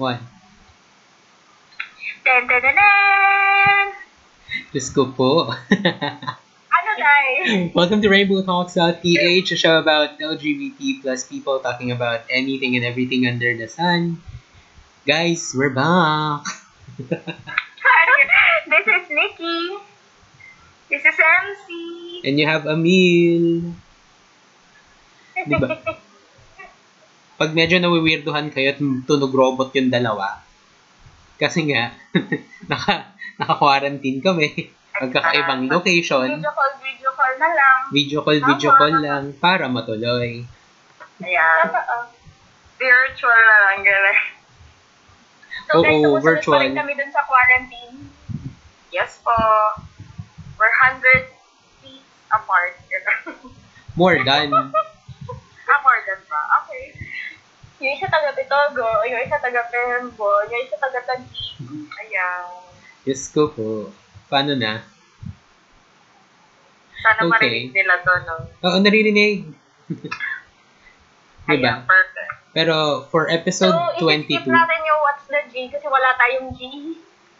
Ten, 0.00 0.16
ten, 2.24 2.48
ten! 2.48 3.86
Diyos 4.72 4.88
ko 4.96 5.12
po. 5.12 5.52
Ano, 6.72 6.90
guys? 6.96 7.76
Welcome 7.76 8.00
to 8.00 8.08
Rainbow 8.08 8.40
Talks.ph, 8.40 9.52
a 9.52 9.56
show 9.60 9.76
about 9.76 10.16
LGBT 10.16 11.04
plus 11.04 11.28
people 11.28 11.60
talking 11.60 11.92
about 11.92 12.24
anything 12.32 12.80
and 12.80 12.84
everything 12.88 13.28
under 13.28 13.52
the 13.52 13.68
sun. 13.68 14.24
Guys, 15.04 15.52
we're 15.52 15.68
back. 15.68 16.48
this 18.72 18.86
is 18.88 19.04
Nikki. 19.12 19.84
This 20.88 21.04
is 21.04 21.16
MC. 21.20 22.24
And 22.24 22.40
you 22.40 22.48
have 22.48 22.64
a 22.64 22.72
meal. 22.72 23.76
Diba? 25.36 26.00
Pag 27.40 27.56
medyo 27.56 27.80
nawiwirduhan 27.80 28.52
kayo 28.52 28.76
at 28.76 28.80
tunog 29.08 29.32
robot 29.32 29.72
yung 29.72 29.88
dalawa, 29.88 30.44
kasi 31.40 31.72
nga, 31.72 31.96
naka, 32.70 33.16
naka-quarantine 33.40 34.20
kami. 34.20 34.68
Magkakaibang 35.00 35.64
location. 35.72 36.28
Video 36.36 36.52
call, 36.52 36.72
video 36.84 37.10
call 37.16 37.34
na 37.40 37.48
lang. 37.56 37.78
Video 37.88 38.18
call, 38.20 38.40
video 38.44 38.70
call 38.76 38.96
lang 39.00 39.24
para 39.40 39.64
matuloy. 39.72 40.44
Ayan. 41.24 41.66
Virtual 42.76 43.40
na 43.40 43.56
lang, 43.64 43.78
gano'n. 43.88 44.18
So, 45.72 45.80
Oo, 45.80 45.84
guys, 45.88 45.96
sumusunod 45.96 46.24
virtual. 46.28 46.60
pa 46.60 46.76
kami 46.84 46.92
dun 46.92 47.08
sa 47.08 47.24
quarantine. 47.24 47.96
Yes 48.92 49.16
po. 49.24 49.32
We're 50.60 50.68
100 50.92 51.32
feet 51.80 52.04
apart. 52.28 52.76
More 53.96 54.20
than. 54.20 54.52
ah, 55.72 55.78
more 55.80 56.00
than 56.04 56.20
ba? 56.28 56.40
Okay. 56.68 56.99
Yung 57.80 57.92
isa 57.96 58.06
taga 58.06 58.30
Bitogo, 58.32 58.84
yung 59.02 59.20
isa 59.20 59.40
taga 59.40 59.64
Perembo, 59.66 60.28
yung 60.46 60.60
isa 60.60 60.76
taga 60.76 61.00
Taguig. 61.00 61.32
Ayan. 61.96 62.44
Yes 63.02 63.32
ko 63.32 63.48
po. 63.48 63.88
Paano 64.28 64.52
na? 64.52 64.84
Sana 67.00 67.24
Okay. 67.24 67.32
marinig 67.32 67.72
nila 67.72 68.04
to, 68.04 68.12
no? 68.22 68.36
Oo, 68.60 68.76
naririnig. 68.78 69.48
Ayan, 71.48 71.56
diba? 71.56 71.72
perfect. 71.82 72.32
Pero 72.52 72.74
for 73.08 73.26
So, 73.26 73.32
episode 73.32 73.76
i-skip 73.96 74.44
22, 74.44 74.52
natin 74.52 74.80
yung 74.84 75.00
What's 75.00 75.24
the 75.26 75.40
G 75.48 75.72
kasi 75.72 75.86
wala 75.88 76.12
tayong 76.14 76.52
G. 76.52 76.60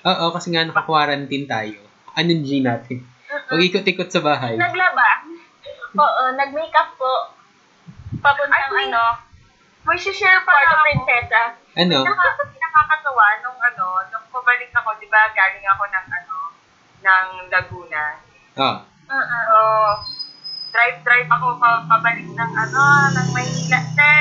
oo, 0.00 0.24
kasi 0.32 0.48
nga 0.50 0.64
naka-quarantine 0.64 1.44
tayo. 1.44 1.76
Anong 2.16 2.42
G 2.42 2.64
natin? 2.64 3.04
Mag-ikot-ikot 3.52 4.08
sa 4.08 4.24
bahay. 4.24 4.56
Naglaba. 4.56 5.28
Oo, 5.92 6.22
nag-makeup 6.32 6.96
po. 6.96 7.36
Papuntang 8.18 8.72
ano, 8.88 9.29
May 9.80 9.96
share 9.96 10.44
pa 10.44 10.52
ako. 10.52 10.84
Princesa. 10.84 11.42
Ano? 11.80 12.04
Nakaka- 12.04 12.52
nakakatawa 12.52 13.26
nung 13.40 13.56
ano, 13.56 13.86
nung 14.12 14.26
pabalik 14.28 14.68
ako, 14.76 15.00
di 15.00 15.08
ba, 15.08 15.32
galing 15.32 15.64
ako 15.64 15.84
ng 15.88 16.06
ano, 16.12 16.36
ng 17.00 17.26
Laguna. 17.48 18.04
Oh. 18.60 18.76
Uh-uh. 19.10 19.44
So, 19.48 19.56
drive-drive 20.70 21.30
ako 21.32 21.56
pa, 21.56 21.82
pabalik 21.88 22.28
ng 22.28 22.52
ano, 22.52 22.82
ng 23.16 23.28
Maynila 23.32 23.80
na, 23.96 24.12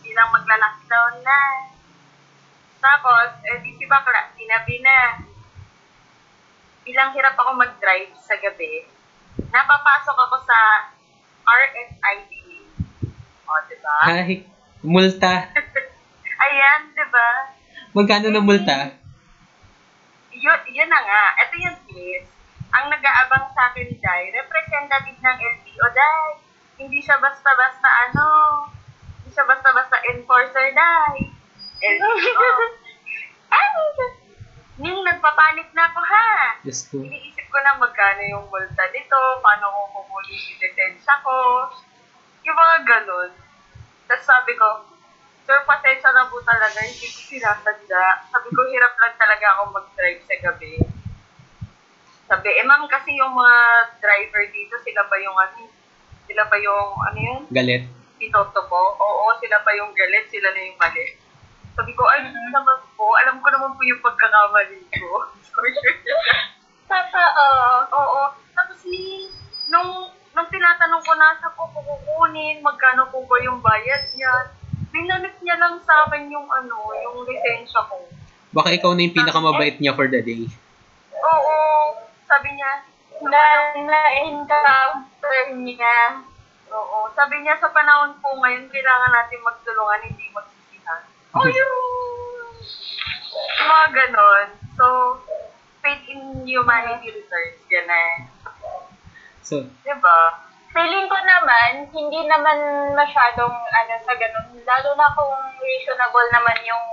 bilang 0.00 0.32
magla-lockdown 0.32 1.14
na. 1.20 1.40
Tapos, 2.82 3.38
eh, 3.46 3.62
di 3.62 3.76
si 3.78 3.84
Bakla, 3.86 4.32
sinabi 4.34 4.80
na, 4.82 5.22
bilang 6.82 7.14
hirap 7.14 7.38
ako 7.38 7.54
mag-drive 7.54 8.10
sa 8.18 8.34
gabi, 8.40 8.88
napapasok 9.52 10.16
ako 10.18 10.36
sa 10.42 10.58
RFID. 11.46 12.32
O, 13.46 13.60
di 13.68 13.76
ba? 13.78 13.96
Ay, 14.82 14.90
multa. 14.90 15.46
Ayan, 16.42 16.80
di 16.90 17.04
ba? 17.14 17.28
Magkano 17.94 18.34
na 18.34 18.42
multa? 18.42 18.98
yun, 20.34 20.58
yun 20.74 20.90
na 20.90 20.98
nga. 21.06 21.22
Ito 21.38 21.54
yung 21.54 21.78
twist. 21.86 22.34
Ang 22.74 22.90
nag-aabang 22.90 23.46
sa 23.54 23.70
akin, 23.70 23.94
Dai, 24.02 24.34
representative 24.34 25.22
ng 25.22 25.38
LTO, 25.38 25.86
Dai. 25.94 26.26
Hindi 26.82 26.98
siya 26.98 27.14
basta-basta 27.22 27.88
ano. 28.10 28.26
Hindi 29.22 29.30
siya 29.30 29.46
basta-basta 29.46 30.02
enforcer, 30.10 30.74
Dai. 30.74 31.30
LTO. 31.78 32.48
ano? 33.54 33.80
Ning 34.82 34.98
nagpapanik 35.06 35.70
na 35.78 35.94
ako, 35.94 36.00
ha? 36.02 36.58
Diyos 36.66 36.90
ko. 36.90 37.06
Iniisip 37.06 37.46
ko 37.54 37.58
na 37.62 37.78
magkano 37.78 38.22
yung 38.26 38.50
multa 38.50 38.82
dito, 38.90 39.14
paano 39.46 39.70
ko 39.70 39.80
kukunin 40.02 40.42
yung 40.42 40.58
lisensya 40.58 41.22
ko. 41.22 41.70
Yung 42.42 42.56
mga 42.58 42.76
ganun. 42.82 43.30
Tapos 44.12 44.28
sabi 44.28 44.52
ko, 44.60 44.68
Sir, 45.48 45.56
pasensya 45.64 46.12
na 46.12 46.28
po 46.28 46.36
talaga, 46.44 46.84
hindi 46.84 47.08
ko 47.08 47.18
sinasanda. 47.32 48.20
Sabi 48.28 48.48
ko, 48.52 48.60
hirap 48.68 48.92
lang 49.00 49.16
talaga 49.16 49.56
ako 49.56 49.72
mag-drive 49.72 50.20
sa 50.28 50.36
gabi. 50.36 50.76
Sabi, 52.28 52.48
eh 52.52 52.64
ma'am, 52.68 52.84
kasi 52.92 53.16
yung 53.16 53.32
mga 53.32 53.56
driver 54.04 54.44
dito, 54.52 54.76
sila 54.84 55.00
pa 55.08 55.16
yung 55.16 55.32
ano, 55.32 55.64
sila 56.28 56.44
pa 56.44 56.60
yung, 56.60 56.88
ano 57.08 57.18
yun, 57.24 57.40
Galit. 57.48 57.88
pitoto 58.20 58.60
po. 58.68 59.00
Oo, 59.00 59.32
sila 59.40 59.64
pa 59.64 59.72
yung 59.80 59.96
galit, 59.96 60.28
sila 60.28 60.52
na 60.52 60.60
yung 60.60 60.76
mali. 60.76 61.16
Sabi 61.72 61.96
ko, 61.96 62.04
ay, 62.12 62.28
hindi 62.28 62.52
naman 62.52 62.84
po. 62.92 63.16
Alam 63.16 63.40
ko 63.40 63.48
naman 63.48 63.72
po 63.72 63.80
yung 63.80 64.04
pagkakamali 64.04 64.76
ko. 64.92 65.08
Sorry. 65.48 65.72
Totoo. 66.84 67.48
Oo. 67.96 68.20
Tapos 68.52 68.78
ni, 68.84 69.32
nung, 69.72 70.11
nung 70.42 70.50
tinatanong 70.50 71.06
ko 71.06 71.14
na 71.14 71.38
sa 71.38 71.54
ko 71.54 71.70
kukunin, 71.70 72.58
magkano 72.66 73.06
po 73.14 73.22
ba 73.30 73.38
yung 73.46 73.62
bayad 73.62 74.10
niya, 74.18 74.50
binalik 74.90 75.38
niya 75.38 75.54
lang 75.54 75.78
sa 75.86 76.02
akin 76.02 76.26
yung 76.34 76.50
ano, 76.50 76.90
yung 76.98 77.22
lisensya 77.22 77.78
ko. 77.86 78.02
Baka 78.50 78.74
ikaw 78.74 78.90
na 78.90 79.06
yung 79.06 79.14
pinakamabait 79.14 79.78
niya 79.78 79.94
for 79.94 80.10
the 80.10 80.18
day. 80.18 80.50
Oo. 81.14 81.58
Sabi 82.26 82.58
niya, 82.58 82.82
Na, 83.22 83.38
na-encounter 83.78 85.54
niya. 85.54 86.26
oo. 86.74 87.06
Sabi 87.14 87.38
niya 87.46 87.54
sa 87.62 87.70
panahon 87.70 88.18
po 88.18 88.34
ngayon, 88.42 88.66
kailangan 88.66 89.14
natin 89.14 89.46
magtulungan, 89.46 90.10
hindi 90.10 90.26
magsisihan. 90.34 91.06
Oh, 91.38 91.46
yun! 91.46 91.70
Mga 93.62 93.86
ganon. 93.94 94.46
So, 94.74 94.86
faith 95.86 96.02
in 96.10 96.42
humanity 96.42 97.14
returns. 97.14 97.62
Ganun. 97.70 98.41
So, 99.42 99.66
Diba? 99.82 100.18
Feeling 100.72 101.06
ko 101.10 101.18
naman, 101.20 101.90
hindi 101.92 102.20
naman 102.24 102.58
masyadong 102.96 103.52
ano 103.52 103.92
sa 104.00 104.14
ganun. 104.16 104.56
Lalo 104.64 104.88
na 104.96 105.12
kung 105.12 105.34
reasonable 105.60 106.28
naman 106.32 106.58
yung 106.64 106.84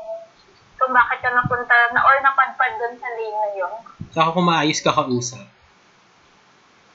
kung 0.75 0.91
bakit 0.91 1.23
ka 1.23 1.31
napunta 1.31 1.75
na 1.95 2.03
or 2.03 2.19
napadpad 2.19 2.75
doon 2.75 2.95
sa 2.99 3.07
lane 3.07 3.39
na 3.39 3.49
yun. 3.55 3.73
saka 4.11 4.35
kung 4.35 4.47
maayos 4.47 4.83
ka 4.83 4.91
kausap. 4.91 5.47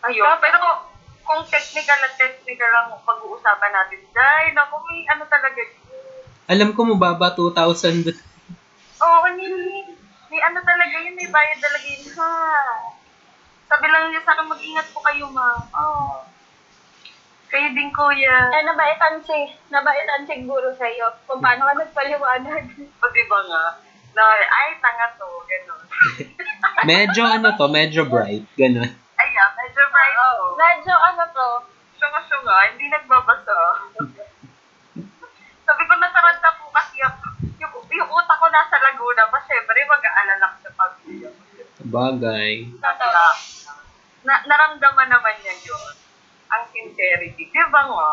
Ayun. 0.05 0.37
Pero 0.41 0.57
kung, 0.61 0.79
kung 1.25 1.41
technical 1.49 2.01
at 2.05 2.15
technical 2.21 2.69
lang 2.69 2.93
pag-uusapan 3.01 3.73
natin, 3.73 4.01
dahil 4.13 4.53
naku, 4.53 4.77
may 4.85 5.01
ano 5.09 5.25
talaga 5.25 5.61
Alam 6.45 6.77
ko 6.77 6.81
mababa 6.85 7.33
2,000 7.33 8.05
doon. 8.05 8.19
Oo, 9.01 9.09
oh, 9.09 9.19
may, 9.33 9.49
may 10.29 10.41
ano 10.45 10.61
talaga 10.61 10.95
yun, 11.01 11.17
may 11.17 11.29
bayad 11.33 11.59
talaga 11.61 11.87
yun, 11.89 12.05
ha? 12.21 12.33
Sabi 13.75 13.91
lang 13.91 14.07
niya 14.07 14.23
sa 14.23 14.39
akin, 14.39 14.47
mag-ingat 14.47 14.87
po 14.95 15.03
kayo, 15.03 15.27
ma. 15.35 15.51
Oo. 15.75 16.23
Kayo 17.51 17.75
din, 17.75 17.91
kuya. 17.91 18.55
Eh, 18.55 18.63
nabaitan 18.63 19.19
si, 19.19 19.51
nabaitan 19.67 20.23
siguro 20.31 20.71
sa 20.79 20.87
iyo 20.87 21.11
kung 21.27 21.43
paano 21.43 21.67
ka 21.67 21.83
nagpaliwanag. 21.83 22.71
O, 22.71 23.11
di 23.11 23.25
ba 23.27 23.41
nga? 23.43 23.65
Na, 24.15 24.23
ay, 24.31 24.79
tanga 24.79 25.11
to, 25.19 25.27
gano'n. 25.27 25.83
Medyo 26.95 27.27
ano 27.27 27.51
to, 27.59 27.67
medyo 27.67 28.07
bright. 28.07 28.47
Ganon. 28.55 28.95
Ayan, 28.95 29.51
medyo 29.59 29.83
bright 29.91 30.15
to. 30.23 30.47
Medyo 30.55 30.95
ano 30.95 31.23
to, 31.35 31.49
Syunga-syunga, 31.99 32.57
hindi 32.71 32.87
nagbabasa. 32.95 33.59
Sabi 35.67 35.83
ko, 35.83 35.93
nataranta 35.99 36.63
po 36.63 36.71
kasi 36.71 37.03
ako. 37.03 37.27
Yung, 37.59 37.75
yung 37.91 38.11
utak 38.23 38.39
ko 38.39 38.47
nasa 38.55 38.79
Laguna 38.79 39.27
pa, 39.35 39.43
syempre, 39.43 39.83
mag-aalala 39.83 40.47
ko 40.47 40.57
sa 40.63 40.71
pamilya. 40.79 41.31
Bagay. 41.85 42.71
Totoo. 42.79 43.55
Na, 44.25 44.41
naramdaman 44.49 45.09
naman 45.13 45.35
niya 45.45 45.55
yun. 45.69 45.93
Ang 46.49 46.63
sincerity. 46.73 47.49
Di 47.53 47.63
ba 47.69 47.81
nga? 47.85 48.11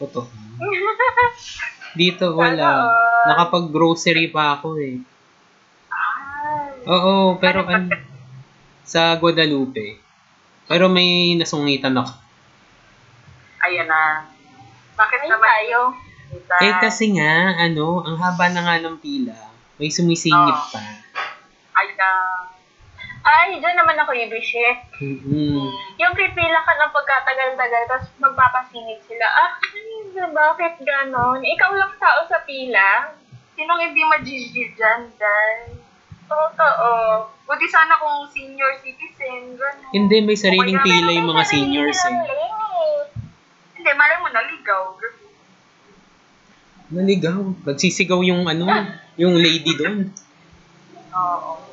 Totoo. 0.00 0.28
Dito 2.00 2.32
wala. 2.32 2.88
Nakapag-grocery 3.28 4.32
pa 4.32 4.56
ako 4.56 4.78
eh. 4.80 4.96
Ay. 5.90 6.86
Oo, 6.88 7.36
pero 7.36 7.66
an 7.68 7.92
sa 8.90 9.14
Guadalupe. 9.20 10.00
Pero 10.66 10.90
may 10.90 11.34
nasungitan 11.38 11.98
ako. 11.98 12.14
Ayan 13.66 13.86
na. 13.86 14.26
Bakit 14.98 15.18
ay 15.22 15.28
naman? 15.30 15.46
tayo. 15.46 15.78
Kita? 16.30 16.54
Eh 16.62 16.74
kasi 16.78 17.04
nga, 17.18 17.58
ano, 17.58 18.06
ang 18.06 18.16
haba 18.18 18.46
na 18.50 18.62
nga 18.66 18.76
ng 18.78 18.96
pila. 19.02 19.34
May 19.78 19.90
sumisingit 19.90 20.58
Oo. 20.58 20.70
pa. 20.70 20.82
Ay 21.74 21.88
na. 21.98 22.08
Ay, 23.30 23.62
dyan 23.62 23.78
naman 23.78 23.94
ako 23.94 24.10
ibishit. 24.10 24.78
Mm. 24.98 25.70
Yung 26.02 26.14
pipila 26.18 26.60
ka 26.66 26.72
ng 26.74 26.90
pagkatagal-tagal, 26.90 27.82
tapos 27.86 28.08
magpapasingit 28.18 29.06
sila. 29.06 29.22
Ah, 29.22 29.54
ay, 29.62 30.18
bakit 30.34 30.82
ganon? 30.82 31.38
Ikaw 31.38 31.70
lang 31.78 31.94
tao 32.02 32.26
sa 32.26 32.42
pila? 32.42 33.14
Sinong 33.54 33.80
hindi 33.86 34.02
magigil 34.02 34.74
dyan, 34.74 35.14
dahil? 35.14 35.78
Totoo. 36.26 36.90
Buti 37.46 37.66
sana 37.70 37.98
kung 38.02 38.26
senior 38.34 38.74
citizen, 38.82 39.54
gano'n. 39.54 39.90
Hindi, 39.94 40.16
may 40.26 40.38
sariling 40.38 40.78
O 40.78 40.82
kaya 40.82 40.86
pila 40.90 41.10
yung 41.14 41.30
mga 41.30 41.44
seniors 41.46 42.02
eh. 42.06 42.18
Hindi, 43.78 43.90
malay 43.94 44.18
mo, 44.18 44.28
naligaw. 44.30 44.82
Naligaw. 46.90 47.40
Nagsisigaw 47.62 48.26
yung 48.26 48.42
ano, 48.50 48.66
yung 49.14 49.38
lady 49.38 49.70
doon. 49.78 50.10
Oo. 51.14 51.69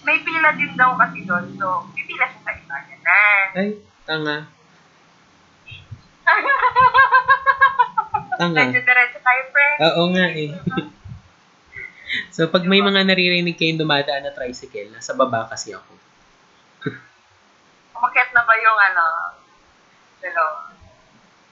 May 0.00 0.18
pila 0.24 0.50
din 0.56 0.72
daw 0.80 0.96
kasi 0.96 1.28
doon, 1.28 1.44
so 1.60 1.84
pipila 1.92 2.24
siya 2.24 2.40
sa 2.40 2.52
iba. 2.56 2.76
Yan 2.88 3.00
na. 3.04 3.20
Ay, 3.52 3.68
tanga. 4.08 4.36
Tanga. 8.40 8.60
Medyo 8.64 8.80
tayo, 8.80 9.42
friend. 9.52 9.78
Oo 9.84 10.02
nga 10.16 10.26
eh. 10.32 10.50
so, 12.34 12.48
pag 12.48 12.64
may 12.64 12.80
mga 12.80 13.04
naririnig 13.04 13.60
kayong 13.60 13.84
dumadaan 13.84 14.24
na 14.24 14.32
tricycle, 14.32 14.88
nasa 14.88 15.12
baba 15.12 15.44
kasi 15.44 15.76
ako. 15.76 15.92
Umakyat 18.00 18.32
na 18.32 18.42
ba 18.48 18.54
yung 18.56 18.78
ano? 18.80 19.04
Hello. 20.24 20.46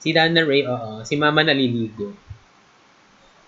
Si 0.01 0.09
Dana 0.09 0.41
Ray, 0.41 0.65
oo. 0.65 1.05
Si 1.05 1.13
Mama 1.13 1.45
naliligo. 1.45 2.28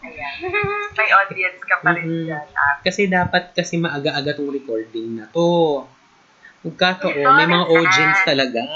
Ayan. 0.02 0.34
May 0.98 1.10
audience 1.12 1.62
ka 1.62 1.76
pa 1.80 1.94
rin 1.94 2.06
Mhm. 2.06 2.26
dyan. 2.26 2.46
Ah, 2.52 2.76
Kasi 2.82 3.06
dapat 3.08 3.54
kasi 3.54 3.78
maaga-aga 3.78 4.34
tong 4.34 4.50
recording 4.50 5.16
na 5.16 5.30
to. 5.30 5.86
Magkataon, 6.62 7.34
may 7.36 7.48
mga 7.48 7.66
audience 7.68 8.20
talaga. 8.24 8.62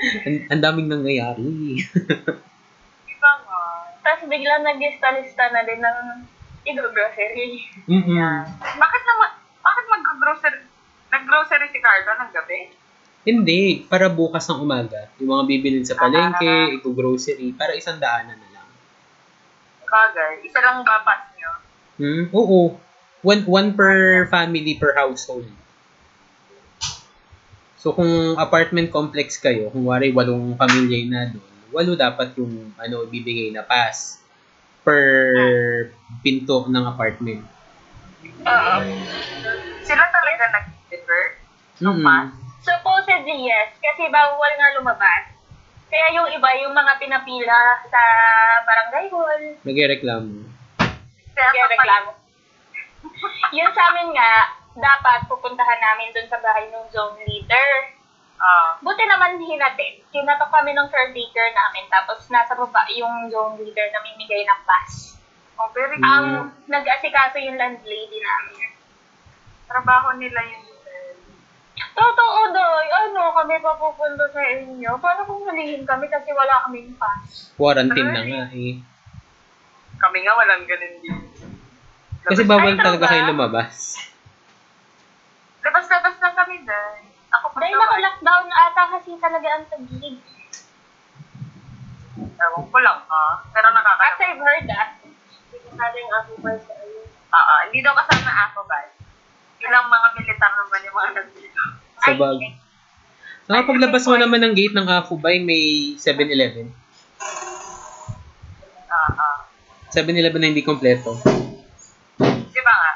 Ang, 0.00 0.36
ang 0.48 0.60
daming 0.60 0.88
nangyayari. 0.88 1.76
Di 3.06 3.14
ba 3.16 3.30
nga? 3.38 3.60
Tapos 4.00 4.24
biglang 4.26 4.64
nag-lista-lista 4.64 5.44
na 5.46 5.60
din 5.60 5.76
ng 5.78 5.98
i-grocery. 6.62 7.68
Mm-mm. 7.84 8.36
Bakit 8.56 9.02
naman, 9.02 9.30
bakit 9.60 9.84
mag-grocery, 9.86 10.58
nag-grocery 11.10 11.66
si 11.68 11.78
Carlo 11.78 12.12
ng 12.16 12.32
gabi? 12.32 12.58
Hindi, 13.22 13.60
para 13.84 14.08
bukas 14.08 14.48
ng 14.48 14.58
umaga. 14.58 15.12
Yung 15.18 15.30
mga 15.30 15.44
bibilin 15.46 15.84
sa 15.84 15.92
Ah. 15.94 16.00
palengke, 16.00 16.48
ito-grocery, 16.74 17.52
para 17.52 17.76
isang 17.76 18.00
daanan 18.00 18.34
na 18.34 18.48
lang. 18.48 18.49
Bagay. 19.90 20.32
Isa 20.46 20.58
lang 20.62 20.86
bapas 20.86 21.34
niyo. 21.34 21.50
Hmm? 21.98 22.24
Oo. 22.30 22.78
One, 23.20 23.42
one 23.44 23.68
per 23.76 24.24
family 24.32 24.80
per 24.80 24.96
household. 24.96 25.50
So, 27.80 27.92
kung 27.96 28.36
apartment 28.36 28.92
complex 28.92 29.40
kayo, 29.40 29.68
kung 29.72 29.88
wari 29.88 30.12
walong 30.12 30.56
pamilya 30.56 31.00
na 31.08 31.20
doon, 31.32 31.52
walo 31.72 31.96
dapat 31.96 32.36
yung 32.36 32.76
ano, 32.76 33.08
ibibigay 33.08 33.52
na 33.52 33.64
pass 33.64 34.20
per 34.84 35.08
pinto 36.20 36.68
ng 36.68 36.84
apartment. 36.84 37.40
Oo. 38.44 38.74
Sila 39.84 40.04
talaga 40.12 40.44
nag-deliver? 40.60 41.22
Mm-mm. 41.80 42.04
pass? 42.04 42.36
Supposedly, 42.60 43.48
yes. 43.48 43.72
Kasi 43.80 44.12
bawal 44.12 44.52
nga 44.60 44.76
lumabas. 44.76 45.29
Kaya 45.90 46.06
yung 46.14 46.28
iba, 46.30 46.48
yung 46.62 46.70
mga 46.70 47.02
pinapila 47.02 47.60
sa 47.90 48.02
barangay 48.62 49.06
hall, 49.10 49.42
Nagreklamo. 49.66 50.46
Kaya 51.34 51.50
kaya 51.50 51.66
kapag- 51.66 51.74
reklamo. 51.74 52.10
yun 53.58 53.70
sa 53.74 53.82
amin 53.90 54.14
nga, 54.14 54.32
dapat 54.78 55.26
pupuntahan 55.26 55.80
namin 55.82 56.14
dun 56.14 56.30
sa 56.30 56.38
bahay 56.38 56.70
ng 56.70 56.86
zone 56.94 57.18
leader. 57.26 57.70
Ah. 58.40 58.78
Buti 58.80 59.04
naman 59.04 59.36
hinatid. 59.36 60.00
Kinatok 60.14 60.48
kami 60.48 60.72
ng 60.72 60.88
caretaker 60.88 61.48
namin, 61.52 61.84
tapos 61.92 62.24
nasa 62.30 62.54
baba 62.56 62.86
yung 62.94 63.28
zone 63.28 63.60
leader 63.60 63.90
na 63.90 64.00
mimigay 64.00 64.46
ng 64.46 64.60
pass. 64.64 65.18
oh, 65.60 65.68
very 65.76 65.98
good. 65.98 66.06
Ang 66.06 66.54
nag-asikaso 66.70 67.36
yung 67.42 67.58
landlady 67.60 68.18
namin. 68.22 68.72
Trabaho 69.68 70.16
nila 70.16 70.40
yun. 70.40 70.69
Totoo, 71.72 72.38
Doy. 72.50 72.86
Ano, 72.90 73.30
kami 73.32 73.56
pa 73.58 73.72
pupunta 73.72 74.24
sa 74.28 74.42
inyo. 74.42 74.90
Paano 74.96 75.20
kung 75.22 75.40
hulihin 75.42 75.82
kami 75.82 76.06
kasi 76.06 76.30
wala 76.30 76.64
kaming 76.64 76.92
pass? 76.94 77.52
Quarantine 77.54 78.10
na 78.10 78.22
nga 78.22 78.42
eh. 78.50 78.74
Kami 79.96 80.18
nga 80.20 80.32
walang 80.34 80.64
ganun 80.64 80.94
din. 80.98 81.18
Kasi 82.20 82.42
bawal 82.42 82.72
Ay, 82.72 82.78
talaga 82.78 83.04
talaga? 83.04 83.10
kayo 83.10 83.22
lumabas. 83.28 83.96
Labas-labas 85.60 86.14
lang 86.18 86.34
kami 86.34 86.56
dahil. 86.62 87.04
Ako 87.30 87.46
pa 87.48 87.58
Dahil 87.60 87.72
naman. 87.72 87.84
naka-lockdown 87.86 88.46
ata 88.50 88.82
kasi 88.90 89.10
talaga 89.16 89.48
ang 89.50 89.64
tagig. 89.68 90.16
Ewan 92.40 92.64
ko 92.66 92.78
lang 92.80 92.98
ha. 93.02 93.24
Pero 93.46 93.66
As 93.68 93.76
nakakalaman. 93.76 94.20
I've 94.20 94.40
heard 94.40 94.68
ah. 94.70 94.88
Hindi 94.96 95.56
ko 95.58 95.68
sana 95.70 95.96
yung 95.96 96.12
ako 96.14 96.30
ba 96.40 96.52
sa 96.56 96.72
iyo. 96.80 97.00
Oo, 97.30 97.54
hindi 97.68 97.78
daw 97.80 97.94
kasama 97.94 98.30
ako 98.48 98.60
ba? 98.64 98.78
Ilang 99.60 99.86
mga 99.92 100.08
militar 100.16 100.52
naman 100.56 100.80
yung 100.84 100.96
mga 100.96 101.10
nandito. 101.20 101.60
Sa 102.00 102.12
bag. 102.16 102.38
Ah, 103.50 103.66
paglabas 103.66 104.06
mo 104.06 104.14
naman 104.14 104.40
ng 104.46 104.54
gate 104.54 104.76
ng 104.78 104.86
Akubay, 104.86 105.42
may 105.42 105.94
7-Eleven. 105.98 106.70
Ah, 108.86 109.10
ah. 109.10 109.38
7-Eleven 109.90 110.38
na 110.38 110.48
hindi 110.54 110.62
kompleto. 110.62 111.18
Di 112.20 112.60
ba 112.62 112.74
nga? 112.78 112.92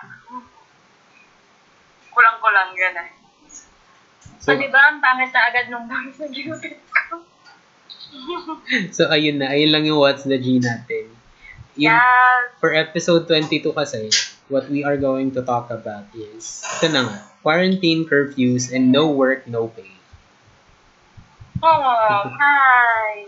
Kulang-kulang 2.14 2.70
gano'n. 2.78 3.08
So, 4.38 4.54
So, 4.54 4.60
di 4.60 4.70
ba, 4.70 4.94
ang 4.94 5.02
pangit 5.02 5.34
na 5.34 5.42
agad 5.50 5.66
nung 5.72 5.90
bangs 5.90 6.16
na 6.22 6.28
ginupit 6.30 6.78
ko. 6.86 7.24
so 8.96 9.10
ayun 9.10 9.42
na. 9.42 9.50
Ayun 9.50 9.74
lang 9.74 9.84
yung 9.90 9.98
What's 9.98 10.22
the 10.22 10.38
G 10.38 10.62
natin. 10.62 11.10
Yung, 11.74 11.98
Yes. 11.98 12.54
For 12.62 12.70
episode 12.70 13.26
22 13.26 13.74
kasi, 13.74 14.06
what 14.48 14.68
we 14.68 14.84
are 14.84 14.96
going 14.96 15.32
to 15.32 15.42
talk 15.42 15.70
about 15.72 16.04
is, 16.12 16.60
ito 16.80 16.92
na 16.92 17.00
nga, 17.08 17.18
quarantine 17.40 18.04
curfews 18.04 18.68
and 18.72 18.92
no 18.92 19.08
work, 19.08 19.48
no 19.48 19.68
pay. 19.72 19.88
Oo. 21.64 21.96
Hi. 22.36 23.24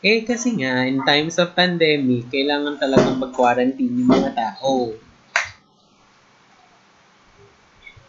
Eh, 0.00 0.24
kasi 0.24 0.56
nga, 0.56 0.88
in 0.88 1.04
times 1.04 1.36
of 1.36 1.52
pandemic, 1.52 2.32
kailangan 2.32 2.80
talagang 2.80 3.20
mag-quarantine 3.20 4.00
yung 4.00 4.08
mga 4.08 4.32
tao. 4.32 4.96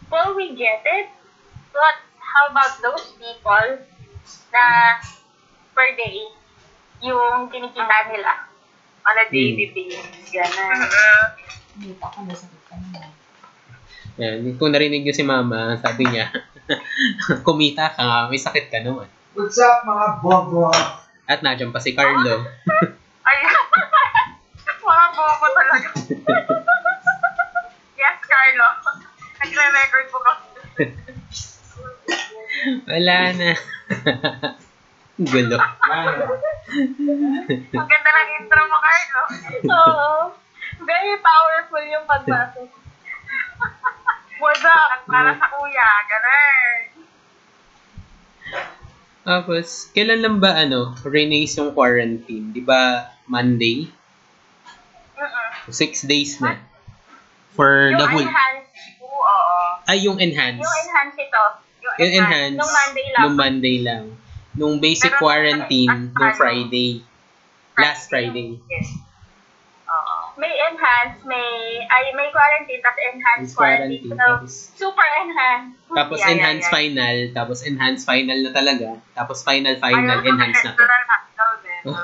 Well, 0.08 0.32
we 0.32 0.56
get 0.56 0.80
it. 0.88 1.08
But 1.72 2.00
how 2.20 2.48
about 2.48 2.80
those 2.80 3.12
people 3.16 3.80
na 4.52 4.64
per 5.76 5.88
day 5.96 6.32
yung 7.04 7.48
kinikita 7.52 8.12
nila? 8.12 8.51
On 9.02 9.16
a 9.16 9.24
daily 9.28 9.66
Hmm. 9.66 9.74
basis, 9.74 10.30
gano'n. 10.30 10.78
Yan, 14.14 14.44
kung 14.54 14.70
narinig 14.70 15.02
niyo 15.02 15.14
si 15.16 15.24
mama, 15.24 15.74
sabi 15.80 16.04
niya, 16.04 16.28
kumita 17.46 17.90
ka 17.90 18.02
nga, 18.02 18.18
may 18.28 18.38
sakit 18.38 18.68
ka 18.68 18.78
naman. 18.78 19.08
What's 19.32 19.56
up 19.56 19.82
mga 19.82 20.20
bobo? 20.20 20.68
At 21.24 21.40
nandiyan 21.40 21.72
pa 21.72 21.80
si 21.80 21.96
Carlo. 21.96 22.44
Ay, 23.26 23.36
mga 24.84 25.06
bobo 25.10 25.46
talaga. 25.50 25.88
yes, 27.96 28.18
Carlo. 28.22 28.68
Nagre-record 29.40 30.06
po 30.12 30.18
ka. 30.20 30.32
Wala 32.86 33.16
na. 33.32 33.50
Gulo. 35.22 35.58
Ang 37.72 37.88
ganda 37.88 38.10
ng 38.10 38.30
intro 38.40 38.60
mo, 38.66 38.76
Carlo. 38.78 39.22
Oo. 39.70 40.10
Very 40.82 41.14
powerful 41.22 41.84
yung 41.84 42.06
pagpasok. 42.08 42.68
What's 44.42 44.64
up? 44.66 45.06
Para 45.06 45.38
sa 45.38 45.46
kuya, 45.54 45.88
gano'n. 46.10 46.80
Tapos, 49.22 49.86
kailan 49.94 50.18
lang 50.18 50.36
ba, 50.42 50.58
ano, 50.58 50.98
release 51.06 51.54
yung 51.54 51.70
quarantine? 51.70 52.50
Di 52.50 52.58
ba, 52.58 53.14
Monday? 53.30 53.86
Mm-mm. 55.14 55.48
Six 55.70 56.02
days 56.10 56.42
na. 56.42 56.58
For 57.54 57.94
the 57.94 58.02
Yung 58.02 58.10
whole... 58.10 58.26
enhanced, 58.26 58.74
Oo. 58.98 59.58
Ay, 59.86 60.02
yung 60.02 60.18
enhance. 60.18 60.58
yung 60.58 60.76
enhanced 60.82 61.22
ito. 61.22 61.44
Yung 61.86 61.94
Yung 62.02 62.12
enhance. 62.18 62.58
Nung 62.58 62.74
Monday 62.74 63.06
lang. 63.06 63.20
Nung 63.22 63.36
Monday 63.38 63.76
lang. 63.78 64.04
Nung 64.52 64.76
basic 64.78 65.12
Pero- 65.12 65.22
quarantine, 65.22 66.12
nung 66.12 66.34
Friday. 66.34 67.00
Last 67.72 68.06
Friday. 68.06 68.60
Yes. 68.68 68.92
Oo. 69.88 70.14
May 70.36 70.48
enhanced, 70.48 71.24
may, 71.24 71.44
ay, 71.84 72.12
may 72.12 72.28
quarantine, 72.28 72.80
tapos 72.80 73.00
enhanced 73.06 73.52
quarantine. 73.52 74.08
quarantine. 74.08 74.12
So, 74.12 74.16
Tapos, 74.18 74.52
super 74.76 75.08
enhanced. 75.20 75.76
tapos 75.88 76.18
Yeah, 76.18 76.24
yeah, 76.24 76.34
enhanced 76.34 76.64
yeah. 76.64 76.76
final. 76.76 77.16
Tapos 77.32 77.58
enhanced 77.62 78.04
final 78.04 78.38
na 78.40 78.50
talaga. 78.50 78.88
Tapos 79.12 79.38
final 79.40 79.74
final, 79.76 80.18
Ayaw 80.18 80.28
enhanced 80.28 80.64
na 80.64 80.72
to. 80.72 80.84
Oh. 81.88 81.98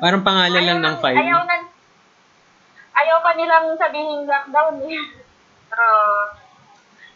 Parang 0.00 0.22
pangalan 0.22 0.64
lang 0.64 0.80
ng 0.80 0.96
file. 0.98 1.16
Ayaw 1.18 1.40
na, 1.44 1.56
ayaw 2.94 3.16
pa 3.20 3.32
nilang 3.34 3.72
sabihin 3.76 4.24
lockdown 4.24 4.76
eh. 4.84 5.00
Pero, 5.68 5.86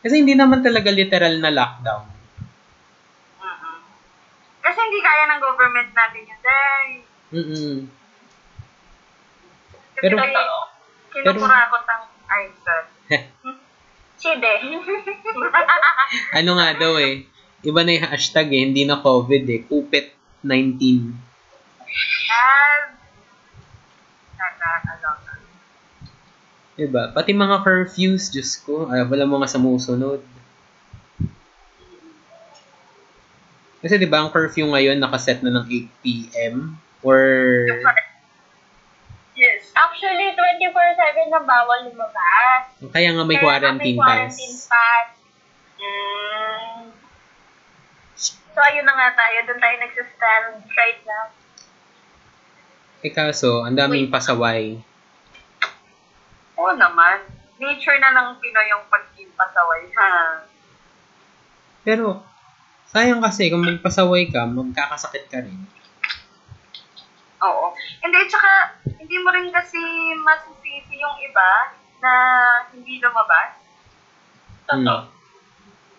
Kasi 0.00 0.14
hindi 0.20 0.36
naman 0.36 0.60
talaga 0.60 0.88
literal 0.88 1.40
na 1.40 1.48
lockdown. 1.48 2.04
Kasi 4.64 4.78
hindi 4.80 5.00
kaya 5.04 5.22
ng 5.28 5.40
government 5.44 5.90
natin 5.92 6.22
yun, 6.24 6.40
day. 6.40 6.86
Mm-mm. 7.36 7.76
Kasi 9.94 10.02
Pero- 10.08 10.16
may 10.16 10.32
kinukurakot 11.12 11.84
ang 11.86 12.02
ay, 12.24 12.42
sorry. 12.64 12.88
Side. 14.16 14.40
Ano 16.32 16.50
nga 16.56 16.72
daw 16.72 16.96
eh. 16.96 17.28
Iba 17.60 17.84
na 17.84 17.92
yung 17.92 18.08
hashtag 18.08 18.48
eh. 18.56 18.64
Hindi 18.64 18.88
na 18.88 19.04
COVID 19.04 19.44
eh. 19.44 19.60
Kupit-19. 19.68 20.80
Ah. 22.32 22.94
Diba? 26.74 27.14
Pati 27.14 27.30
mga 27.30 27.62
curfews, 27.62 28.34
Diyos 28.34 28.58
ko. 28.66 28.90
Ay, 28.90 29.06
wala 29.06 29.28
mga 29.28 29.46
sumusunod. 29.46 30.18
Kasi 33.84 34.00
di 34.00 34.08
ba 34.08 34.24
ang 34.24 34.32
curfew 34.32 34.64
ngayon 34.66 34.96
nakaset 34.96 35.44
na 35.44 35.52
ng 35.52 35.66
8 35.68 36.02
p.m. 36.02 36.56
Or 37.04 37.20
Yes. 39.34 39.66
Actually, 39.74 40.30
24-7 40.30 40.70
na 41.28 41.42
bawal 41.42 41.84
lumabas. 41.84 42.70
kaya 42.88 43.10
nga 43.10 43.26
may 43.26 43.34
Kaya 43.34 43.44
quarantine 43.44 43.92
may 43.92 44.00
pass. 44.00 44.08
quarantine 44.30 44.58
pass. 44.64 45.08
Mm, 45.74 46.80
So, 48.54 48.62
ayun 48.62 48.86
na 48.86 48.94
nga 48.94 49.10
tayo. 49.12 49.36
Doon 49.44 49.58
tayo 49.58 49.76
nagsistand 49.76 50.46
right 50.70 51.00
now. 51.02 51.34
Eh 53.02 53.10
kaso, 53.10 53.66
ang 53.66 53.74
daming 53.74 54.06
pasaway. 54.06 54.78
oo 56.54 56.72
naman. 56.72 57.26
Nature 57.58 57.98
na 57.98 58.14
ng 58.14 58.38
Pinoy 58.38 58.70
yung 58.70 58.86
pagkimpasaway. 58.86 59.82
Ha? 59.92 60.10
Pero, 61.82 62.22
sayang 62.94 63.18
kasi 63.18 63.50
kung 63.50 63.66
magpasaway 63.66 64.30
ka, 64.30 64.46
magkakasakit 64.46 65.26
ka 65.26 65.42
rin. 65.42 65.58
Oo. 67.42 67.74
Hindi, 67.98 68.18
tsaka, 68.30 68.78
hindi 68.86 69.16
mo 69.18 69.34
rin 69.34 69.50
kasi 69.50 69.82
masisisi 70.22 71.02
yung 71.02 71.18
iba 71.26 71.74
na 71.98 72.12
hindi 72.70 73.02
lumabas. 73.02 73.58
Hmm. 74.70 75.10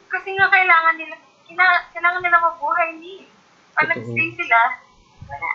Kasi 0.08 0.30
nga 0.40 0.48
kailangan 0.48 0.96
nila, 0.96 1.16
kina, 1.44 1.84
kailangan 1.92 2.24
nila 2.24 2.40
mabuhay 2.40 2.96
ni. 2.96 3.28
Pag 3.76 3.92
Totoo. 3.92 4.00
nag-stay 4.00 4.30
sila, 4.40 4.60
wala. 5.28 5.52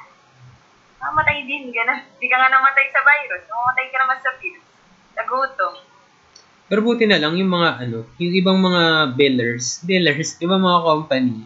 Mamatay 1.01 1.49
din, 1.49 1.73
gano'n. 1.73 2.01
Hindi 2.21 2.27
ka 2.29 2.37
nga 2.37 2.53
namatay 2.53 2.87
sa 2.93 3.01
virus, 3.01 3.49
mamatay 3.49 3.87
ka 3.89 3.97
naman 3.97 4.21
sa 4.21 4.37
pills. 4.37 4.69
Sa 5.17 5.25
gutom. 5.25 5.75
Pero 6.71 6.87
buti 6.87 7.03
na 7.03 7.19
lang 7.19 7.35
yung 7.35 7.51
mga 7.51 7.83
ano, 7.83 8.07
yung 8.23 8.31
ibang 8.31 8.63
mga 8.63 9.19
billers, 9.19 9.83
billers, 9.83 10.39
ibang 10.39 10.63
mga 10.63 10.87
company, 10.87 11.43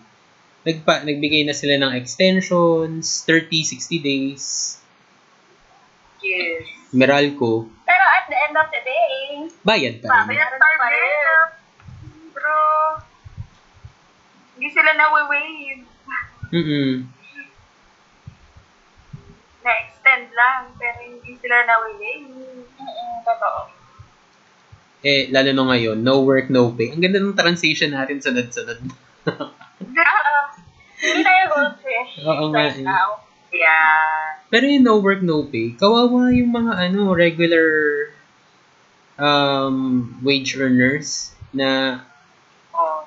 nagpa, 0.68 1.00
nagbigay 1.00 1.48
na 1.48 1.56
sila 1.56 1.80
ng 1.80 1.96
extensions, 1.96 3.24
30, 3.24 3.64
60 3.72 4.04
days. 4.04 4.44
Yes. 6.20 6.68
Meralco, 6.92 7.72
Pero 7.88 8.04
at 8.20 8.28
the 8.28 8.36
end 8.36 8.56
of 8.56 8.68
the 8.68 8.80
day, 8.84 9.48
bayad 9.64 10.04
pa 10.04 10.28
rin. 10.28 10.36
Kaya 10.36 10.44
star 10.44 10.74
bell. 10.76 11.40
Bro, 12.36 12.60
hindi 14.60 14.68
sila 14.76 14.92
na-wave. 14.92 15.84
Mm-mm. 16.52 16.92
Na-extend 19.64 20.28
lang, 20.36 20.68
pero 20.76 21.00
hindi 21.00 21.32
sila 21.40 21.64
na-wave. 21.64 22.28
mm 22.76 23.16
totoo. 23.24 23.83
Eh, 25.04 25.28
lalo 25.28 25.52
na 25.52 25.64
ngayon, 25.68 26.00
no 26.00 26.24
work, 26.24 26.48
no 26.48 26.72
pay. 26.72 26.88
Ang 26.88 27.04
ganda 27.04 27.20
ng 27.20 27.36
transition 27.36 27.92
natin 27.92 28.24
sunod-sunod. 28.24 28.80
Oo. 29.28 30.36
Hindi 30.96 31.20
tayo 31.20 31.42
goldfish 31.52 32.12
Oo 32.24 32.48
nga 32.48 32.64
right 32.64 32.80
eh. 32.80 32.86
now. 32.88 33.20
Yeah. 33.52 34.40
Pero 34.48 34.64
yung 34.64 34.82
no 34.82 34.96
work, 34.98 35.20
no 35.20 35.44
pay, 35.44 35.76
kawawa 35.76 36.32
yung 36.32 36.50
mga 36.50 36.72
ano, 36.88 37.12
regular 37.12 37.68
um, 39.20 40.08
wage 40.24 40.56
earners 40.56 41.36
na, 41.52 42.00
Oh. 42.72 43.06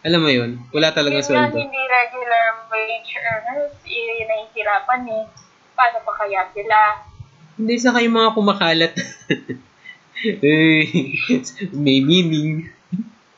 alam 0.00 0.22
mo 0.22 0.30
yun, 0.30 0.62
wala 0.70 0.94
talaga 0.94 1.18
Yun 1.20 1.26
sweldo. 1.26 1.56
hindi 1.58 1.82
regular 1.82 2.44
wage 2.70 3.12
earners, 3.18 3.74
yun 3.84 4.24
nahihirapan 4.24 5.02
eh. 5.10 5.24
Paano 5.74 5.98
pa 6.00 6.12
kaya 6.14 6.46
sila? 6.54 6.78
Hindi 7.58 7.74
sa 7.76 7.90
kayo 7.90 8.08
mga 8.08 8.30
kumakalat. 8.32 8.94
eh, 10.22 10.82
may 11.84 11.98
meaning. 12.00 12.70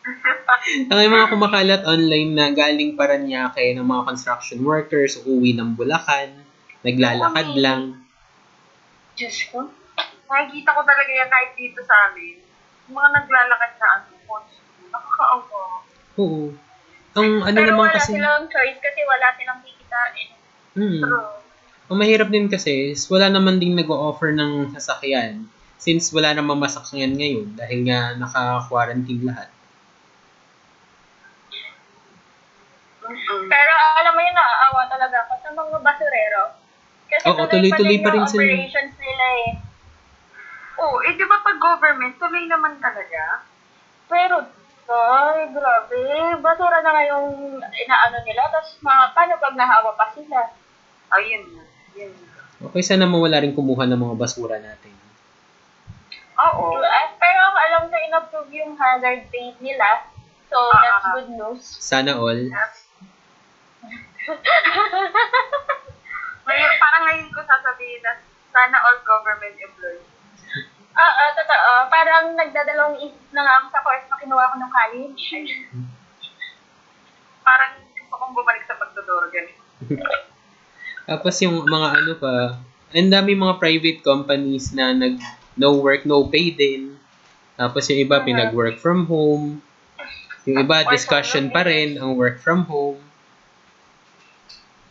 Ang 0.90 0.98
mga 1.10 1.30
kumakalat 1.30 1.82
online 1.86 2.30
na 2.34 2.46
galing 2.54 2.94
Paranaque 2.94 3.74
ng 3.74 3.86
mga 3.86 4.02
construction 4.06 4.60
workers, 4.62 5.18
uuwi 5.18 5.54
ng 5.56 5.74
Bulacan, 5.74 6.42
naglalakad 6.86 7.54
Okay. 7.54 7.62
lang. 7.62 7.82
Diyos 9.16 9.36
ko. 9.50 9.66
Nakikita 10.26 10.70
ko 10.74 10.80
talaga 10.82 11.10
yan 11.10 11.30
kahit 11.30 11.52
dito 11.54 11.80
sa 11.86 12.10
amin. 12.10 12.36
Yung 12.90 12.94
mga 12.98 13.10
naglalakad 13.14 13.72
na 13.78 13.86
ano. 13.96 14.06
Nakakaawa. 14.92 15.60
Oo. 16.20 16.42
Ang 17.16 17.28
ano 17.42 17.56
Pero 17.56 17.70
naman 17.72 17.88
wala 17.88 17.96
kasi, 17.96 18.12
silang 18.12 18.44
choice 18.52 18.78
kasi 18.78 19.00
wala 19.08 19.26
silang 19.40 19.60
kikitain. 19.64 20.28
hmm, 20.76 21.00
True. 21.00 21.32
ang 21.86 21.96
mahirap 21.96 22.28
din 22.28 22.50
kasi 22.50 22.92
is 22.92 23.08
wala 23.08 23.32
naman 23.32 23.56
ding 23.56 23.72
nag-o-offer 23.72 24.34
ng 24.36 24.74
sasakyan 24.76 25.48
since 25.86 26.10
wala 26.10 26.34
namang 26.34 26.58
masakyan 26.58 27.14
ngayon 27.14 27.54
dahil 27.54 27.86
nga 27.86 28.18
naka-quarantine 28.18 29.22
lahat. 29.22 29.46
Pero 33.46 33.72
alam 34.02 34.12
mo 34.18 34.18
yun, 34.18 34.34
naaawa 34.34 34.82
talaga 34.90 35.22
ako 35.22 35.32
sa 35.38 35.50
mga 35.54 35.78
basurero. 35.78 36.44
Kasi 37.06 37.24
Oo, 37.30 37.46
tuloy-tuloy 37.46 38.02
pa 38.02 38.10
rin 38.10 38.18
yung 38.18 38.26
sila. 38.26 38.42
operations 38.42 38.94
nila 38.98 39.26
eh. 39.46 39.50
Oh, 40.82 40.98
eh 41.06 41.14
di 41.14 41.22
ba 41.22 41.38
pag 41.38 41.54
government, 41.62 42.18
tuloy 42.18 42.50
naman 42.50 42.82
talaga? 42.82 43.46
Pero, 44.10 44.42
ay, 44.90 45.54
grabe. 45.54 46.02
Basura 46.42 46.82
na 46.82 46.90
nga 46.90 47.04
yung 47.14 47.62
inaano 47.62 48.18
nila. 48.26 48.42
Tapos, 48.50 48.74
mga, 48.82 49.02
paano 49.14 49.32
pag 49.38 49.54
nahawa 49.54 49.94
pa 49.94 50.10
sila? 50.10 50.50
Ayun 51.14 51.46
na. 51.54 51.62
Yun. 51.94 52.12
Okay, 52.74 52.82
sana 52.82 53.06
mawala 53.06 53.38
rin 53.38 53.54
kumuha 53.54 53.86
ng 53.86 54.02
mga 54.02 54.16
basura 54.18 54.58
natin. 54.58 54.95
Oo. 56.36 56.76
Ah, 56.84 57.08
pero 57.16 57.38
ang 57.40 57.56
alam 57.56 57.82
ko, 57.88 57.96
in-approve 57.96 58.52
yung 58.52 58.76
hazard 58.76 59.24
pay 59.32 59.56
nila. 59.60 60.04
So, 60.52 60.56
Ah, 60.70 60.80
that's 60.84 61.06
ah. 61.08 61.14
good 61.16 61.30
news. 61.32 61.62
Sana 61.80 62.12
all. 62.20 62.36
Ngayon, 66.46 66.72
parang 66.78 67.02
ngayon 67.10 67.28
ko 67.34 67.42
sasabihin 67.42 68.00
na 68.06 68.22
sana 68.54 68.78
all 68.86 69.02
government 69.02 69.58
employees. 69.58 70.06
Ah, 70.94 71.12
ah, 71.12 71.30
totoo. 71.34 71.70
Parang 71.90 72.38
nagdadalawang 72.38 73.02
isip 73.02 73.26
na 73.34 73.42
nga 73.42 73.54
ako 73.60 73.66
sa 73.74 73.82
course 73.82 74.06
na 74.06 74.16
kinuha 74.16 74.52
ko 74.54 74.56
ng 74.56 74.72
college. 74.72 75.24
Parang 77.46 77.72
gusto 77.92 78.14
kong 78.14 78.34
bumalik 78.34 78.64
sa 78.64 78.78
pagtuturo 78.78 79.26
ganito. 79.28 79.60
Tapos 81.06 81.34
yung 81.42 81.62
mga 81.62 81.88
ano 82.00 82.12
pa, 82.18 82.34
ang 82.96 83.10
dami 83.12 83.36
mga 83.36 83.58
private 83.60 84.00
companies 84.02 84.72
na 84.72 84.94
nag 84.94 85.18
no 85.56 85.80
work, 85.80 86.04
no 86.04 86.28
pay 86.28 86.52
din. 86.52 86.96
Tapos 87.56 87.88
yung 87.88 88.00
iba 88.04 88.20
pinag-work 88.20 88.76
from 88.76 89.08
home. 89.08 89.64
Yung 90.44 90.56
iba 90.62 90.84
discussion 90.92 91.48
pa 91.48 91.64
rin 91.64 91.96
ang 91.96 92.14
work 92.14 92.38
from 92.38 92.68
home. 92.68 93.00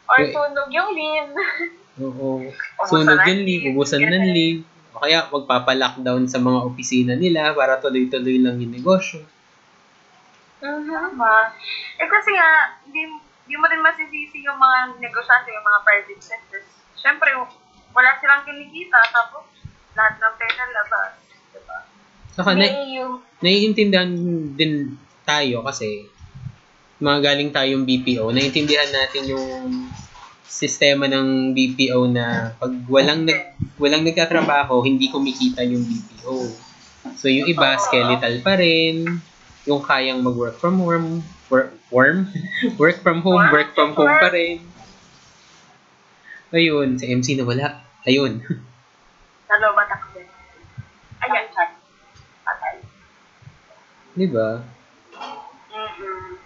Or 0.09 0.19
sunog 0.21 0.69
yung 0.73 0.91
leave. 0.97 1.31
Oo. 2.05 2.49
Sunog 2.89 3.21
ng 3.21 3.29
yung 3.29 3.41
leave, 3.45 3.65
ubusan 3.71 4.03
ng 4.03 4.27
leave. 4.33 4.61
O 4.91 4.99
kaya 4.99 5.29
magpapa-lockdown 5.29 6.27
sa 6.27 6.41
mga 6.41 6.59
opisina 6.65 7.13
nila 7.15 7.53
para 7.53 7.79
tuloy-tuloy 7.79 8.41
lang 8.41 8.59
yung 8.59 8.73
negosyo. 8.73 9.23
Mhm. 10.59 10.89
Tama. 10.89 11.53
Eh 12.01 12.07
kasi 12.09 12.31
nga, 12.33 12.79
hindi, 12.83 13.05
hindi 13.45 13.55
mo 13.55 13.65
rin 13.69 13.81
masisisi 13.83 14.41
yung 14.41 14.57
mga 14.57 14.99
negosyante, 14.99 15.53
yung 15.53 15.67
mga 15.67 15.81
private 15.85 16.23
sectors. 16.23 16.67
Siyempre, 16.97 17.29
wala 17.95 18.09
silang 18.19 18.43
kinikita, 18.43 18.99
tapos 19.13 19.54
lahat 19.95 20.15
ng 20.19 20.33
pera 20.35 20.63
labas. 20.75 21.11
Diba? 21.55 21.77
Saka 22.35 22.49
na, 22.53 22.59
May- 22.59 22.99
naiintindihan 23.39 24.11
din 24.53 24.99
tayo 25.23 25.63
kasi 25.65 26.07
mga 26.99 27.19
galing 27.31 27.51
tayong 27.51 27.83
BPO, 27.83 28.31
naiintindihan 28.31 28.87
natin 28.91 29.23
yung 29.27 29.47
sistema 30.45 31.09
ng 31.09 31.51
BPO 31.51 32.07
na 32.07 32.55
pag 32.55 32.71
walang 32.87 33.27
nag 33.27 33.59
walang 33.75 34.07
nagtatrabaho, 34.07 34.79
hindi 34.85 35.11
kumikita 35.11 35.65
yung 35.67 35.83
BPO. 35.83 36.37
So 37.19 37.27
yung 37.27 37.49
iba 37.51 37.75
skeletal 37.75 38.39
pa 38.39 38.55
rin, 38.55 39.19
yung 39.67 39.81
kayang 39.83 40.23
mag-work 40.23 40.55
from 40.61 40.79
home, 40.79 41.25
work, 41.51 41.75
worm, 41.91 42.31
work 42.81 43.01
from 43.03 43.19
home, 43.19 43.43
work 43.51 43.75
from 43.75 43.91
home 43.97 44.15
pa 44.21 44.31
rin. 44.31 44.63
Ayun, 46.55 46.95
si 46.95 47.11
MC 47.11 47.35
na 47.35 47.43
wala. 47.43 47.83
Ayun. 48.07 48.39
Nalo 49.45 49.67
ba 49.77 49.83
takbo? 49.85 50.19
Ayan. 51.25 51.45
Patay. 52.45 52.75
Di 54.15 54.27
ba? 54.29 54.61
Mm-mm. 55.75 56.37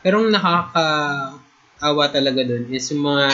Pero 0.00 0.24
ang 0.24 0.30
nakakaawa 0.32 2.04
talaga 2.08 2.40
dun 2.46 2.70
is 2.72 2.88
yung 2.90 3.04
mga 3.04 3.26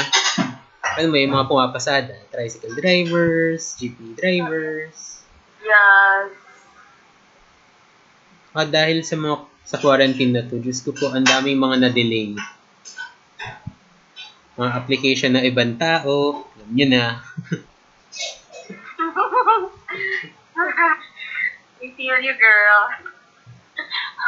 Alam 0.97 1.13
mo, 1.13 1.17
yung 1.21 1.35
mga 1.37 1.49
pumapasada, 1.53 2.17
tricycle 2.33 2.73
drivers, 2.73 3.77
jeepney 3.77 4.17
drivers. 4.17 5.21
Yes. 5.61 6.33
At 8.57 8.73
dahil 8.73 9.05
sa 9.05 9.21
mga 9.21 9.45
sa 9.67 9.77
quarantine 9.77 10.33
na 10.33 10.49
to, 10.49 10.57
Diyos 10.57 10.81
ko 10.81 10.97
po, 10.97 11.13
ang 11.13 11.29
daming 11.29 11.61
mga 11.61 11.85
na-delay. 11.85 12.33
Mga 14.57 14.71
application 14.73 15.37
ng 15.37 15.45
ibang 15.45 15.77
tao, 15.77 16.49
alam 16.57 16.71
nyo 16.73 16.87
na. 16.89 17.05
We 21.81 21.93
feel 21.93 22.19
you, 22.21 22.35
girl. 22.41 22.83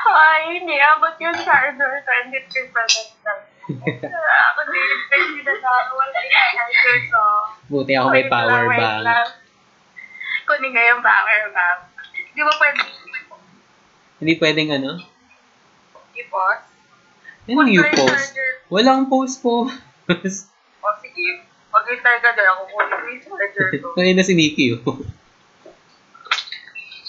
Ay, 0.08 0.60
hindi 0.60 0.76
abot 0.76 1.16
yung 1.16 1.38
charger. 1.40 2.04
23 2.04 2.74
pesos 2.76 3.08
lang. 3.24 3.40
Ako 3.68 4.60
din, 4.68 4.88
hindi 5.12 5.40
na 5.44 5.54
sa 5.60 5.68
wala 5.92 6.18
yung 6.20 6.48
charger 6.52 6.98
ko. 7.08 7.22
Buti 7.72 7.92
ako 7.96 8.06
may 8.12 8.26
power 8.28 8.64
bank. 8.68 9.04
Kunin 10.48 10.72
ko 10.72 10.80
yung 10.80 11.02
power 11.04 11.42
bank. 11.52 11.78
Di 12.32 12.40
ba 12.44 12.52
pwede 12.56 12.80
Hindi 14.18 14.32
pwedeng 14.40 14.70
ano? 14.74 14.90
i-pause? 16.18 16.66
My 17.48 17.92
post? 17.96 18.34
charger. 18.34 18.50
Walang 18.68 19.08
post 19.08 19.40
po. 19.40 19.68
O 19.68 20.86
sige, 21.00 21.26
mag-hintay 21.72 22.16
ka 22.20 22.30
din 22.36 22.46
ako 22.48 22.62
kunin 22.72 22.88
ko 22.92 23.06
yung 23.08 23.22
charger 23.24 23.68
ko. 23.80 23.88
Kaya 23.96 24.12
na 24.12 24.24
si 24.26 24.34
Nikki 24.36 24.76
oh. 24.76 25.00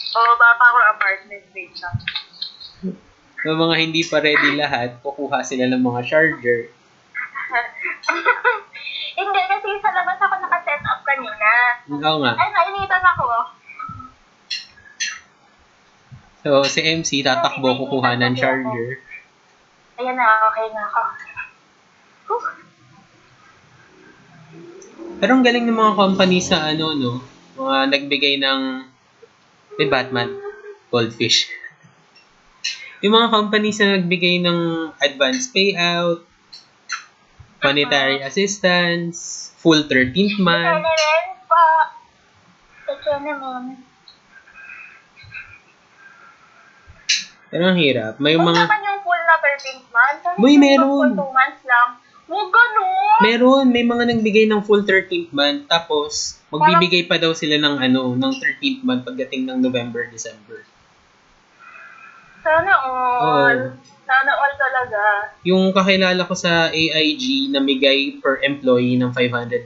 O, 0.09 0.19
baka 0.39 0.63
ako 0.63 0.79
apartment 0.97 1.45
lang. 1.53 1.97
Yung 3.47 3.59
mga 3.59 3.75
hindi 3.79 4.01
pa 4.03 4.19
ready 4.19 4.59
lahat, 4.59 4.99
kukuha 4.99 5.39
sila 5.45 5.69
ng 5.71 5.79
mga 5.79 6.01
charger. 6.03 6.61
Hindi, 9.19 9.41
kasi 9.51 9.67
sa 9.83 9.91
labas 9.91 10.15
ako 10.15 10.35
naka-set 10.39 10.83
up 10.85 11.01
kanina. 11.03 11.49
Oo 11.91 12.17
nga. 12.23 12.33
Ay, 12.39 12.49
nainitan 12.55 13.03
ako. 13.03 13.25
So, 16.39 16.49
si 16.63 16.79
MC 16.79 17.19
tatakbo 17.23 17.75
kukuha 17.83 18.15
ng 18.15 18.35
charger. 18.39 19.03
Ayan 19.99 20.15
na, 20.15 20.27
okay 20.47 20.67
na 20.71 20.81
ako. 20.87 21.01
Whew. 22.31 22.43
Pero 25.19 25.31
ang 25.35 25.43
galing 25.43 25.67
ng 25.67 25.75
mga 25.75 25.93
company 25.99 26.39
sa 26.39 26.71
ano, 26.71 26.95
no? 26.95 27.19
Mga 27.59 27.77
nagbigay 27.91 28.39
ng... 28.39 28.87
May 29.79 29.87
Batman. 29.87 30.35
Goldfish. 30.91 31.47
Yung 32.99 33.15
mga 33.15 33.31
companies 33.31 33.79
na 33.79 33.95
nagbigay 33.95 34.43
ng 34.43 34.91
advance 34.99 35.47
payout, 35.55 36.27
monetary 37.63 38.19
assistance, 38.19 39.47
full 39.55 39.87
13th 39.87 40.35
Ito 40.35 40.43
month. 40.43 40.83
na 40.83 40.91
rin 40.91 41.27
po. 41.47 41.65
Ito 42.91 43.11
naman. 43.23 43.61
Pero 47.49 47.63
ang 47.71 47.79
hirap. 47.79 48.19
May 48.19 48.35
Huwag 48.35 48.51
mga... 48.51 48.61
naman 48.67 48.81
yung 48.83 48.99
full 48.99 49.23
na 49.23 49.35
13th 49.39 49.87
month. 49.95 50.21
Yung 50.35 50.59
meron. 50.59 51.09
Full 51.15 51.23
2 51.23 51.39
months 51.39 51.63
lang. 51.63 51.89
Huwag 52.29 52.49
ganun. 52.53 53.17
Meron, 53.25 53.65
may 53.73 53.81
mga 53.81 54.03
nagbigay 54.13 54.45
ng 54.45 54.61
full 54.61 54.85
13th 54.85 55.33
month, 55.33 55.65
tapos 55.65 56.37
magbibigay 56.53 57.09
pa 57.09 57.17
daw 57.17 57.33
sila 57.33 57.57
ng 57.57 57.75
ano, 57.81 58.13
ng 58.13 58.33
13th 58.37 58.81
month 58.85 59.01
pagdating 59.01 59.49
ng 59.49 59.57
November, 59.57 60.05
December. 60.13 60.61
Sana 62.45 62.71
all. 62.85 63.57
Oo. 63.57 63.97
Sana 64.05 64.31
all 64.37 64.53
talaga. 64.57 65.01
Yung 65.45 65.73
kakilala 65.73 66.21
ko 66.25 66.33
sa 66.37 66.69
AIG, 66.69 67.49
namigay 67.49 68.21
per 68.21 68.41
employee 68.45 68.97
ng 68.97 69.09
$500. 69.09 69.65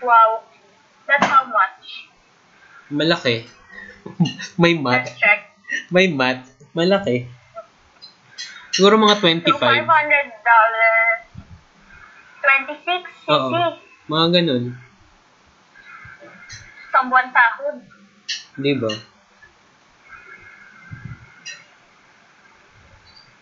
Wow. 0.00 0.44
That's 1.04 1.28
how 1.28 1.44
much. 1.44 2.08
Malaki. 2.88 3.44
may 4.60 4.74
mat. 4.80 5.04
Let's 5.04 5.16
check. 5.20 5.40
May 5.92 6.08
mat. 6.08 6.44
Malaki. 6.72 7.39
Siguro 8.70 8.94
mga 8.96 9.16
So, 9.18 9.26
25. 9.26 9.58
$500. 9.60 9.90
26 12.40 13.30
Oo. 13.30 13.48
cc. 13.50 13.76
Mga 14.06 14.26
ganun. 14.34 14.64
Sa 16.90 16.98
buwan 17.06 17.28
sahod. 17.30 17.76
Di 18.58 18.74
ba? 18.74 18.90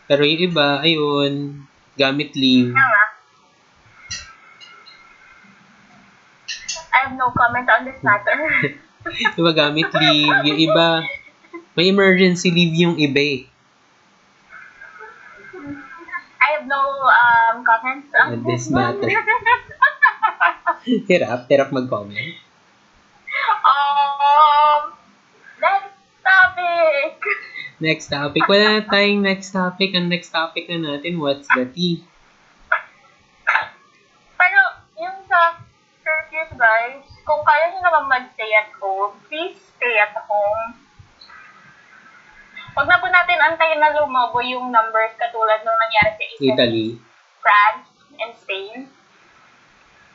Pero 0.09 0.25
yung 0.25 0.41
iba, 0.41 0.81
ayun, 0.81 1.33
gamit 1.93 2.33
leave. 2.33 2.73
I 6.89 6.99
have 7.05 7.13
no 7.15 7.29
comment 7.37 7.69
on 7.69 7.85
this 7.85 8.01
matter. 8.01 8.33
Iba 9.39 9.53
gamit 9.53 9.93
leave. 9.93 10.37
Yung 10.49 10.59
iba, 10.59 11.05
may 11.77 11.89
emergency 11.89 12.49
leave 12.51 12.75
yung 12.75 12.97
iba 12.97 13.21
eh. 13.21 13.41
I 16.39 16.48
have 16.59 16.67
no 16.67 16.83
um, 17.07 17.63
comments 17.63 18.11
on 18.19 18.43
this 18.43 18.67
matter. 18.71 19.07
Hirap, 21.07 21.47
hirap 21.47 21.71
mag-comment. 21.71 22.35
um, 23.63 24.83
next 25.63 25.95
topic. 26.25 27.15
Next 27.79 28.07
topic. 28.11 28.43
Wala 28.51 28.81
na 28.81 28.83
tayong 28.83 29.23
next 29.23 29.55
topic. 29.55 29.95
Ang 29.95 30.11
next 30.11 30.35
topic 30.35 30.67
na 30.67 30.99
natin, 30.99 31.23
what's 31.23 31.47
the 31.55 31.67
tea? 31.71 32.03
Pero, 34.35 34.61
yung 34.99 35.19
sa 35.31 35.63
curfews, 36.03 36.53
guys, 36.59 37.07
kung 37.23 37.43
kaya 37.47 37.75
nyo 37.75 37.81
naman 37.85 38.05
mag-stay 38.09 38.51
at 38.57 38.75
home, 38.83 39.15
please 39.31 39.59
stay 39.79 39.95
at 40.01 40.17
home. 40.27 40.88
Huwag 42.79 42.87
na 42.87 43.03
po 43.03 43.11
natin 43.11 43.43
antayin 43.43 43.83
na 43.83 43.91
lumobo 43.91 44.39
yung 44.39 44.71
numbers 44.71 45.11
katulad 45.19 45.67
nung 45.67 45.75
nangyari 45.83 46.15
sa 46.15 46.25
Italy, 46.31 46.47
Italy. 46.47 46.87
France, 47.43 47.91
and 48.23 48.33
Spain. 48.39 48.87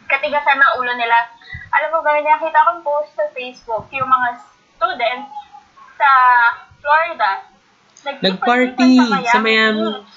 Katigasan 0.07 0.63
ng 0.63 0.71
ulo 0.79 0.95
nila. 0.95 1.27
Alam 1.75 1.91
mo 1.91 1.99
ba, 1.99 2.15
nakita 2.23 2.63
kong 2.63 2.79
post 2.87 3.19
sa 3.19 3.27
Facebook, 3.35 3.91
yung 3.91 4.07
mga 4.07 4.39
students 4.79 5.35
sa 5.99 6.11
Florida. 6.79 7.31
Nag-party 8.31 8.95
sa 9.27 9.43
Miami. 9.43 10.07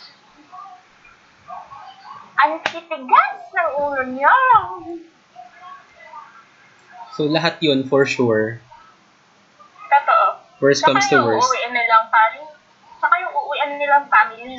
Ang 2.47 2.53
titigas 2.63 3.39
ng 3.59 3.71
ulo 3.75 4.03
niya. 4.07 4.39
So, 7.19 7.27
lahat 7.27 7.59
yun 7.59 7.91
for 7.91 8.07
sure. 8.07 8.63
Worst 10.57 10.81
Saka 10.81 10.97
comes 10.97 11.05
to 11.13 11.21
yung 11.21 11.27
worst. 11.29 11.45
uuwian 11.45 11.73
nilang 11.77 12.07
family. 12.09 12.49
Saka 12.97 13.15
yung 13.21 13.33
uuwian 13.37 13.71
nilang 13.77 14.07
family. 14.09 14.57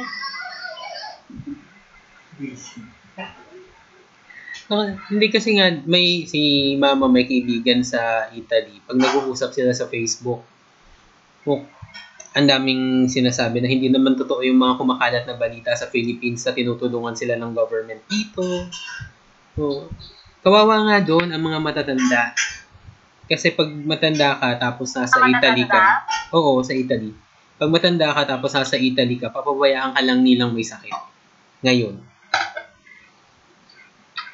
Ah, 4.67 4.91
hindi 5.09 5.27
kasi 5.31 5.57
nga, 5.57 5.71
may 5.87 6.27
si 6.27 6.75
mama 6.75 7.07
may 7.07 7.23
kaibigan 7.23 7.81
sa 7.81 8.29
Italy. 8.35 8.83
Pag 8.83 8.99
nag-uusap 8.99 9.55
sila 9.55 9.71
sa 9.71 9.87
Facebook, 9.87 10.43
oh, 11.47 11.61
ang 12.37 12.45
daming 12.45 13.09
sinasabi 13.09 13.63
na 13.63 13.71
hindi 13.71 13.89
naman 13.89 14.13
totoo 14.13 14.45
yung 14.45 14.61
mga 14.61 14.77
kumakalat 14.77 15.23
na 15.25 15.39
balita 15.39 15.73
sa 15.73 15.89
Philippines 15.89 16.45
na 16.45 16.53
tinutulungan 16.53 17.17
sila 17.17 17.33
ng 17.39 17.51
government 17.55 18.05
dito. 18.05 18.43
Oh, 19.57 19.89
kawawa 20.45 20.93
nga 20.93 20.97
doon 21.01 21.33
ang 21.33 21.41
mga 21.41 21.57
matatanda. 21.57 22.37
Kasi 23.27 23.51
pag 23.51 23.67
matanda 23.67 24.39
ka 24.39 24.55
tapos 24.55 24.95
nasa 24.95 25.19
Ang 25.19 25.35
Italy 25.35 25.67
ka, 25.67 26.07
oo, 26.31 26.63
sa 26.63 26.71
Italy. 26.71 27.11
Pag 27.59 27.69
matanda 27.69 28.15
ka 28.15 28.23
tapos 28.23 28.55
nasa 28.55 28.79
Italy 28.79 29.19
ka, 29.19 29.27
papabayaan 29.35 29.91
ka 29.91 30.01
lang 30.01 30.23
nilang 30.23 30.55
may 30.55 30.63
sakit. 30.63 30.95
Ngayon. 31.67 31.99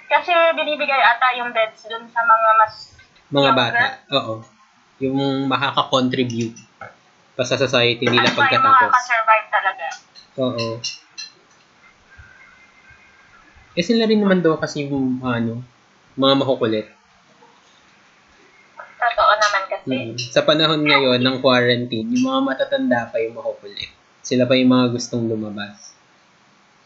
Kasi 0.05 0.29
binibigay 0.53 1.01
ata 1.01 1.33
yung 1.41 1.49
beds 1.49 1.89
dun 1.89 2.05
sa 2.13 2.21
mga 2.21 2.49
mas 2.61 2.73
Mga 3.33 3.49
Younger? 3.49 3.57
bata. 3.57 3.85
Oo. 4.13 4.33
Yung 5.01 5.17
makaka-contribute 5.49 6.53
pa 7.33 7.41
sa 7.41 7.57
society 7.57 8.05
nila 8.05 8.29
ano 8.29 8.37
ba 8.37 8.37
yung 8.37 8.39
pagkatapos. 8.45 8.93
makaka-survive 8.93 9.47
talaga. 9.49 9.85
Oo. 10.37 10.67
Eh 13.73 13.81
sila 13.81 14.05
rin 14.05 14.21
naman 14.21 14.45
daw 14.45 14.61
kasi 14.61 14.85
yung 14.85 15.17
ano, 15.25 15.65
mga 16.13 16.33
makukulit. 16.45 16.93
Totoo 19.83 19.91
naman 19.91 20.15
kasi. 20.15 20.27
Mm. 20.27 20.31
Sa 20.31 20.41
panahon 20.47 20.81
ngayon 20.87 21.19
ng 21.19 21.37
quarantine, 21.43 22.07
yung 22.07 22.25
mga 22.25 22.41
matatanda 22.43 23.11
pa 23.11 23.19
yung 23.19 23.35
makukulit. 23.35 23.91
Sila 24.23 24.47
pa 24.47 24.55
yung 24.55 24.71
mga 24.71 24.95
gustong 24.95 25.27
lumabas. 25.27 25.91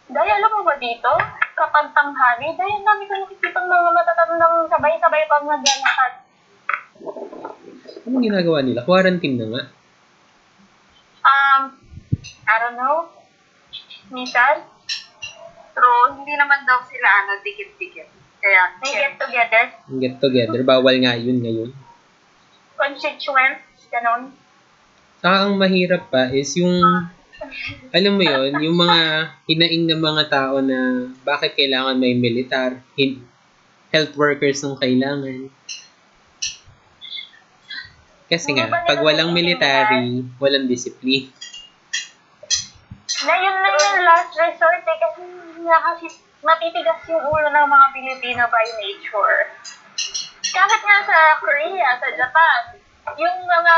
Dahil 0.08 0.32
alam 0.40 0.52
mo 0.58 0.62
ba 0.66 0.76
dito, 0.82 1.12
kapag 1.54 1.94
tanghali, 1.94 2.56
dahil 2.58 2.80
namin 2.82 3.06
ko 3.06 3.14
nakikita 3.22 3.60
mga 3.60 3.92
matatandang 3.94 4.56
sabay-sabay 4.72 5.24
pang 5.30 5.46
naglalakad. 5.46 6.14
Anong 8.08 8.24
ginagawa 8.24 8.60
nila? 8.64 8.82
Quarantine 8.88 9.38
na 9.38 9.48
nga. 9.52 9.64
Um, 11.28 11.62
I 12.48 12.56
don't 12.64 12.80
know. 12.80 13.12
Minsan, 14.10 14.64
Pero 15.78 16.10
hindi 16.10 16.34
naman 16.34 16.66
daw 16.66 16.82
sila 16.82 17.06
ano, 17.06 17.38
dikit-dikit. 17.46 18.10
Kaya, 18.42 18.82
get 18.82 19.14
together. 19.22 19.64
Get 20.02 20.16
together. 20.18 20.62
Bawal 20.66 20.98
nga 21.06 21.14
yun 21.14 21.38
ngayon. 21.38 21.70
Constituents. 22.78 23.66
Ganon. 23.92 24.32
Saka 25.18 25.50
ang 25.50 25.58
mahirap 25.58 26.13
pa 26.13 26.30
is 26.30 26.54
yung, 26.62 26.78
alam 27.90 28.13
mo 28.13 28.24
yon 28.24 28.54
yung 28.62 28.78
mga 28.78 29.00
hinaing 29.50 29.90
ng 29.90 30.02
mga 30.02 30.24
tao 30.30 30.62
na 30.62 31.10
bakit 31.26 31.58
kailangan 31.58 31.98
may 31.98 32.13
militar, 32.13 32.78
health 33.90 34.13
workers 34.13 34.62
ng 34.62 34.78
kailangan. 34.78 35.50
Kasi 38.28 38.52
Hindi 38.52 38.68
nga, 38.68 38.84
pag 38.84 39.00
walang 39.00 39.32
military, 39.32 40.28
walang 40.38 40.68
discipline. 40.68 41.32
Na 43.24 43.34
yun 43.40 43.56
na 43.56 43.70
yung 43.72 44.04
last 44.04 44.36
resort 44.36 44.84
eh. 44.84 44.98
Kasi 45.00 45.22
nga 45.63 45.78
kasi 45.82 46.06
matitigas 46.44 47.02
yung 47.08 47.24
ulo 47.24 47.48
ng 47.50 47.68
mga 47.72 47.88
Pilipino 47.96 48.44
by 48.52 48.68
nature. 48.84 49.40
Kahit 50.58 50.82
nga 50.82 51.00
sa 51.06 51.38
Korea, 51.38 51.93
sa 52.02 52.10
Japan, 52.10 52.62
yung 53.13 53.38
mga 53.46 53.76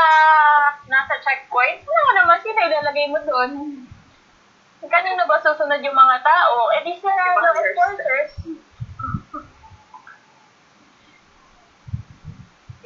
nasa 0.88 1.14
checkpoint, 1.20 1.84
ano 1.84 2.10
naman 2.16 2.40
sila 2.40 2.64
ilalagay 2.64 3.06
mo 3.12 3.20
doon? 3.20 3.84
Kanino 4.80 5.28
ba 5.28 5.36
susunod 5.44 5.84
yung 5.84 5.92
mga 5.92 6.24
tao? 6.24 6.72
Eh 6.72 6.80
di 6.80 6.96
sila 6.96 7.12
mga 7.12 7.52
enforcers. 7.52 8.32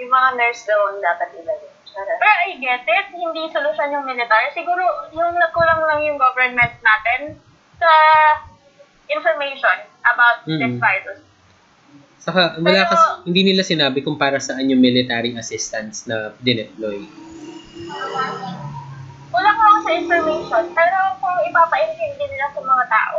yung 0.03 0.11
mga 0.11 0.29
nurse 0.35 0.67
daw 0.67 0.91
ang 0.91 0.99
dapat 0.99 1.31
ilagay. 1.39 1.71
Pero 1.95 2.35
I 2.51 2.59
get 2.59 2.83
it, 2.83 3.07
hindi 3.15 3.47
solusyon 3.55 3.95
yung 3.95 4.03
military. 4.03 4.51
Siguro 4.51 4.83
yung 5.15 5.39
nagkulang 5.39 5.87
lang 5.87 6.03
yung 6.03 6.19
government 6.19 6.75
natin 6.83 7.39
sa 7.79 7.91
information 9.07 9.87
about 10.03 10.43
this 10.43 10.75
Mm. 10.75 10.83
virus. 10.83 11.23
Saka, 12.25 12.57
wala 12.57 12.65
Pero- 12.75 12.89
kasi, 12.89 13.07
hindi 13.29 13.41
nila 13.45 13.63
sinabi 13.63 14.01
kung 14.01 14.17
para 14.17 14.41
saan 14.41 14.65
yung 14.65 14.81
military 14.81 15.37
assistance 15.37 16.09
na 16.09 16.33
dineploy. 16.41 17.05
Kulang 19.29 19.59
lang 19.59 19.81
sa 19.85 19.93
information, 19.93 20.65
pero 20.73 20.97
kung 21.21 21.37
ipapaintindi 21.45 22.25
nila 22.25 22.47
sa 22.49 22.61
mga 22.63 22.85
tao, 22.89 23.19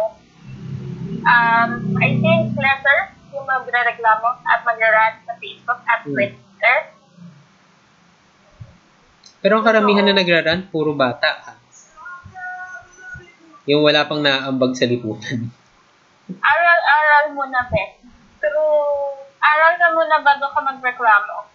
um, 1.21 1.69
I 1.97 2.17
think 2.17 2.55
lesser 2.55 2.99
yung 3.29 3.45
magre-reklamo 3.45 4.41
at 4.41 4.63
mag-rant 4.63 5.21
sa 5.21 5.33
Facebook 5.37 5.79
at 5.85 6.01
Hmm. 6.01 6.09
Twitter. 6.09 6.77
Pero 9.37 9.61
ang 9.61 9.65
karamihan 9.67 10.01
na 10.01 10.17
nagrarant, 10.17 10.65
puro 10.65 10.97
bata. 10.97 11.29
Ha? 11.45 11.53
Yung 13.67 13.85
wala 13.85 14.09
pang 14.09 14.17
naaambag 14.17 14.73
sa 14.73 14.89
lipunan. 14.89 15.53
Aral-aral 16.31 17.37
muna, 17.37 17.69
be. 17.69 17.83
Pero, 18.45 18.62
aral 19.41 19.73
ka 19.81 19.88
muna 19.97 20.21
bago 20.21 20.45
ka 20.53 20.62
magreklamo. 20.62 21.49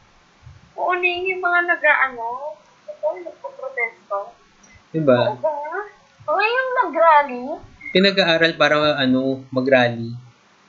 Uunin 0.74 1.30
yung 1.30 1.38
mga 1.38 1.70
nag-ano, 1.70 2.58
ito, 2.90 3.06
nagpo-protesto. 3.30 4.34
Diba? 4.90 5.38
Diba? 5.38 5.54
Uy, 6.26 6.46
yung 6.50 6.70
nag-rally, 6.82 7.46
Pinag-aaral 7.90 8.54
para 8.54 9.02
ano, 9.02 9.42
mag-rally. 9.50 10.14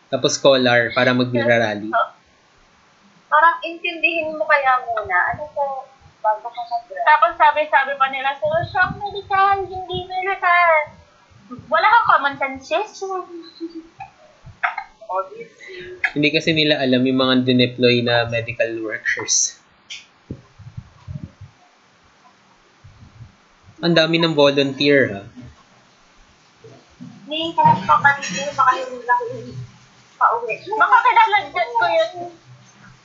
Tapos 0.10 0.38
scholar 0.38 0.94
para 0.94 1.14
mag-rally. 1.14 1.90
Parang 3.32 3.58
intindihin 3.66 4.38
mo 4.38 4.46
kaya 4.46 4.82
muna, 4.86 5.18
ano 5.34 5.46
to, 5.50 5.68
bago 6.22 6.46
ka 6.50 6.62
mag-grab. 6.70 7.06
Tapos 7.06 7.32
sabi-sabi 7.38 7.94
pa 7.98 8.10
nila, 8.14 8.38
solusyong 8.38 8.94
medical, 9.02 9.58
hindi 9.66 10.06
militar. 10.06 10.94
Wala 11.66 11.88
kang 11.90 12.08
common 12.10 12.36
sense. 12.38 12.70
Hindi 16.12 16.28
kasi 16.32 16.52
nila 16.52 16.80
alam 16.80 17.02
yung 17.08 17.20
mga 17.20 17.36
dineploy 17.48 18.04
na 18.04 18.28
medical 18.28 18.72
workers. 18.84 19.62
Ang 23.82 23.98
dami 23.98 24.22
ng 24.22 24.38
volunteer 24.38 25.02
ha. 25.16 25.24
Hindi, 27.32 27.56
kahit 27.56 27.80
pa 27.88 27.96
kanina, 27.98 28.52
baka 28.54 28.72
yung 28.78 29.02
laki 29.08 29.56
pauwi. 30.20 30.54
Baka 30.78 30.98
kilaladyan 31.00 31.70
ko 31.80 31.86
yun. 31.88 32.12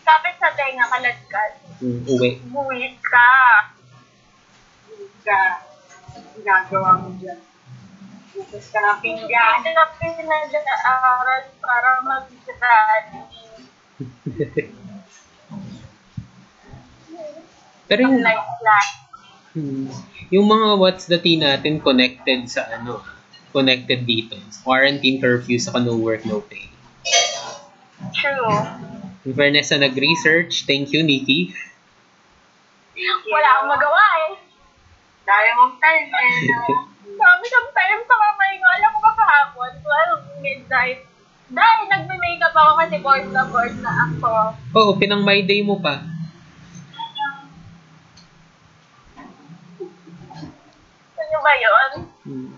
Kapit 0.02 0.34
sa 0.42 0.50
tenga, 0.52 0.84
kaladkad. 0.90 1.50
Mm, 1.80 2.02
uwi. 2.10 2.90
Ka. 3.06 3.30
Ka, 5.22 5.40
ginagawa 6.34 6.90
mo 7.06 7.14
dyan. 7.22 7.45
Bukas 8.36 8.68
ka 8.68 8.78
ng 8.84 9.00
pinggan. 9.00 9.64
Hindi 9.64 9.70
na 9.72 9.84
pinag-aaral 9.96 11.42
para 11.56 11.88
mag-rally. 12.04 13.24
Pero 17.88 18.00
yung, 18.02 18.18
hmm, 18.20 19.88
yung 20.28 20.46
mga 20.50 20.68
what's 20.76 21.06
the 21.08 21.16
tea 21.16 21.40
natin 21.40 21.80
connected 21.80 22.44
sa 22.50 22.68
ano, 22.76 23.00
connected 23.56 24.04
dito. 24.04 24.36
Quarantine 24.66 25.16
curfew 25.22 25.56
sa 25.56 25.78
no 25.80 25.96
work, 25.96 26.26
no 26.28 26.44
pay. 26.44 26.68
True. 28.12 28.52
In 29.24 29.32
fairness 29.32 29.72
na 29.72 29.88
nag-research, 29.88 30.68
thank 30.68 30.92
you, 30.92 31.00
Nikki. 31.00 31.56
Wala 33.32 33.48
akong 33.56 33.70
magawa 33.70 34.04
eh. 34.28 34.32
Daya 35.24 35.50
mong 35.56 35.74
time 35.80 36.10
eh. 36.10 36.34
Dami 37.16 37.46
ng 37.46 37.68
time 37.72 38.02
sa 38.02 38.16
kamay 38.16 38.52
ko. 38.54 38.66
Alam 38.68 38.90
mo 38.92 39.00
ba 39.00 39.12
kahapon? 39.14 39.70
12 39.80 40.44
midnight. 40.44 41.00
Dahil 41.46 41.82
nagme-makeup 41.86 42.52
ako 42.52 42.72
kasi 42.76 42.96
bored 42.98 43.26
na 43.30 43.42
bored 43.46 43.76
na 43.78 43.92
ako. 44.04 44.32
Oo, 44.74 44.90
pinang 44.96 45.22
my 45.22 45.40
day 45.40 45.62
mo 45.62 45.78
pa. 45.78 46.02
Ano 51.16 51.38
ba 51.40 51.52
yun? 51.56 51.90
Hmm. 52.22 52.50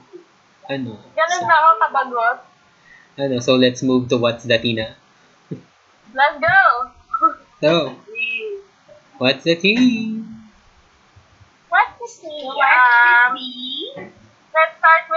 Ano? 0.69 0.93
Ganun 1.09 1.41
So, 1.41 1.47
na 1.47 1.57
ako 1.57 1.69
kabagot. 1.81 2.39
ano, 3.19 3.35
so 3.41 3.57
let's 3.57 3.83
move 3.83 4.07
to 4.07 4.17
what's 4.17 4.45
the 4.45 4.59
tea 4.59 4.75
na. 4.75 4.95
Let's 6.13 6.39
go! 6.39 6.59
So, 7.59 7.99
what's 9.19 9.43
the 9.43 9.59
tea? 9.59 10.23
What 11.69 11.91
is 11.99 12.23
the, 12.23 12.31
um, 12.31 12.55
let's 12.55 12.63
start 12.63 14.15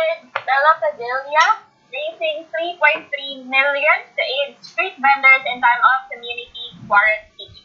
with 0.01 0.21
Bella 0.33 0.71
Padilla, 0.81 1.45
raising 1.91 2.47
3.3 2.49 3.07
million 3.45 3.97
to 4.15 4.21
aid 4.23 4.57
street 4.63 4.95
vendors 4.97 5.43
in 5.45 5.59
time 5.61 5.83
of 5.83 5.99
community 6.09 6.65
quarantine. 6.87 7.55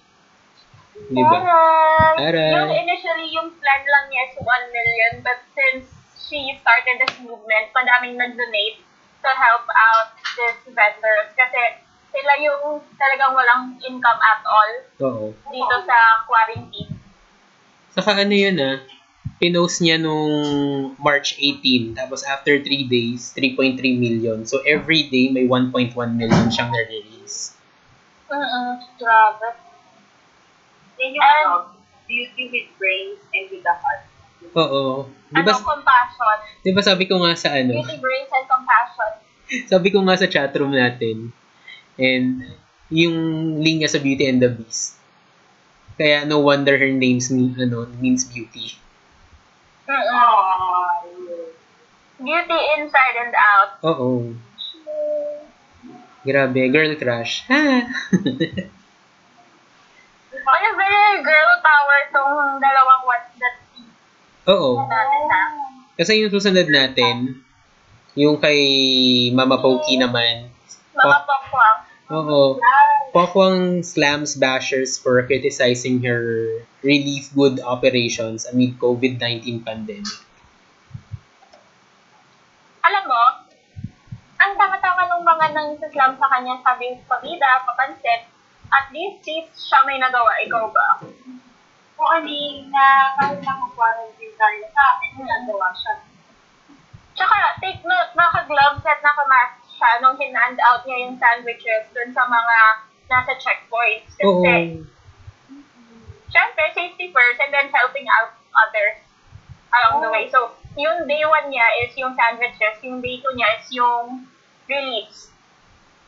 Di 1.12 1.22
ba? 1.22 1.38
Taray! 1.40 2.16
Taray! 2.18 2.50
Yung 2.56 2.72
initially, 2.72 3.28
yung 3.32 3.48
plan 3.60 3.82
lang 3.84 4.04
niya 4.10 4.22
is 4.32 4.36
1 4.40 4.76
million, 4.76 5.12
but 5.22 5.38
since 5.54 5.86
she 6.26 6.58
started 6.58 6.96
this 7.06 7.14
movement, 7.22 7.70
madaming 7.70 8.18
nag-donate 8.18 8.82
to 9.22 9.30
help 9.34 9.66
out 9.70 10.10
these 10.36 10.60
vendors 10.74 11.30
kasi 11.38 11.62
sila 12.10 12.32
yung 12.40 12.80
talagang 12.96 13.32
walang 13.36 13.76
income 13.82 14.20
at 14.22 14.40
all 14.46 14.72
Oo. 15.04 15.26
dito 15.52 15.76
sa 15.84 16.24
quarantine. 16.24 16.94
Saka 17.92 18.24
ano 18.24 18.34
yun 18.34 18.56
ah, 18.60 18.76
pinost 19.36 19.84
niya 19.84 20.00
nung 20.00 20.32
March 20.96 21.36
18, 21.38 21.92
tapos 21.92 22.24
after 22.24 22.56
3 22.56 22.88
days, 22.88 23.36
3.3 23.36 23.76
million. 23.94 24.48
So 24.48 24.64
every 24.64 25.12
day, 25.12 25.28
may 25.28 25.44
1.1 25.44 25.92
million 25.92 26.46
siyang 26.48 26.72
na-release. 26.72 27.52
Mm-mm, 28.26 28.68
grabe. 28.96 29.48
Yun 30.96 31.10
yung 31.14 31.24
And- 31.24 31.40
ano, 31.44 31.52
beauty 32.08 32.48
with 32.48 32.68
brains 32.80 33.20
and 33.34 33.46
with 33.52 33.62
the 33.62 33.74
heart. 33.76 34.02
Oo. 34.56 35.10
Di 35.28 35.42
Ano, 35.42 35.52
compassion. 35.58 36.36
di 36.64 36.70
ba 36.72 36.80
sabi 36.80 37.04
ko 37.04 37.20
nga 37.20 37.36
sa 37.36 37.52
ano, 37.52 37.76
Beauty, 37.76 37.98
brains, 38.00 38.30
and 38.32 38.46
compassion. 38.48 39.12
sabi 39.72 39.88
ko 39.92 40.00
nga 40.00 40.16
sa 40.16 40.26
chatroom 40.26 40.72
natin, 40.72 41.28
and 42.00 42.40
yung 42.88 43.16
linya 43.60 43.90
sa 43.90 44.00
Beauty 44.00 44.24
and 44.24 44.40
the 44.40 44.48
Beast. 44.48 44.96
Kaya 45.96 46.24
no 46.24 46.40
wonder 46.40 46.76
her 46.76 46.88
names 46.88 47.28
mean, 47.28 47.52
ano, 47.58 47.84
means 48.00 48.24
beauty. 48.24 48.76
Mm-mm. 49.86 50.86
Beauty 52.18 52.60
inside 52.78 53.16
and 53.22 53.34
out. 53.38 53.70
Oo. 53.86 54.34
Grabe, 56.26 56.66
girl 56.74 56.90
crush. 56.98 57.46
Ha? 57.46 57.86
Kaya 60.46 60.68
very 60.78 61.22
girl 61.26 61.52
power 61.58 61.98
tong 62.14 62.58
dalawang 62.62 63.02
what's 63.06 63.34
that 63.38 63.56
Oo. 64.46 64.78
Kasi 65.98 66.22
yung 66.22 66.30
susunod 66.30 66.70
natin, 66.70 67.42
yung 68.14 68.38
kay 68.38 68.58
Mama 69.34 69.58
Pokey 69.58 69.98
naman, 69.98 70.50
Mga 70.96 71.18
pakwang. 71.28 71.78
Oo, 72.10 72.60
Pokwang 73.16 73.80
slams 73.80 74.36
bashers 74.36 75.00
for 75.00 75.16
criticizing 75.24 76.04
her 76.04 76.60
relief 76.84 77.32
good 77.32 77.60
operations 77.64 78.44
amid 78.44 78.76
COVID-19 78.76 79.64
pandemic. 79.64 80.20
Alam 82.84 83.04
mo, 83.08 83.24
ang 84.36 84.52
tanga-tanga 84.54 85.04
ng 85.10 85.22
mga 85.24 85.32
abangan 85.32 85.78
ng 85.80 85.90
slam 85.90 86.12
sa 86.20 86.26
kanya, 86.28 86.54
sabi 86.60 87.00
pabida, 87.08 87.64
papansin, 87.64 88.28
at 88.68 88.86
least 88.92 89.24
sis, 89.24 89.46
siya 89.56 89.82
may 89.88 89.98
nagawa, 89.98 90.38
ikaw 90.44 90.68
ba? 90.70 91.00
Kung 91.96 92.10
hindi 92.20 92.68
na 92.68 93.16
kahit 93.16 93.40
naka-quarantine 93.40 94.36
tayo 94.36 94.62
sa 94.70 94.82
akin, 94.94 95.24
nagawa 95.24 95.72
siya. 95.72 95.94
Tsaka, 97.16 97.38
take 97.64 97.80
note, 97.88 98.12
naka-gloves 98.12 98.84
at 98.84 99.00
naka-mask 99.00 99.65
siya 99.76 100.00
nung 100.00 100.16
hinand 100.16 100.56
out 100.64 100.82
niya 100.82 101.06
yung 101.06 101.16
sandwiches 101.20 101.84
dun 101.92 102.10
sa 102.10 102.24
mga 102.24 102.56
nasa 103.06 103.32
checkpoints. 103.38 104.10
Kasi, 104.16 104.26
Oo. 104.26 104.82
syempre, 106.32 106.64
safety 106.74 107.12
first 107.12 107.38
and 107.38 107.52
then 107.54 107.68
helping 107.70 108.08
out 108.10 108.34
others 108.56 108.98
along 109.76 110.02
the 110.02 110.08
Oh. 110.10 110.14
way. 110.16 110.26
So, 110.26 110.50
yung 110.76 111.04
day 111.06 111.22
one 111.24 111.48
niya 111.48 111.66
is 111.84 111.92
yung 111.96 112.12
sandwiches, 112.12 112.76
yung 112.82 113.00
day 113.00 113.20
two 113.20 113.32
niya 113.36 113.48
is 113.56 113.66
yung 113.72 114.26
release. 114.66 115.30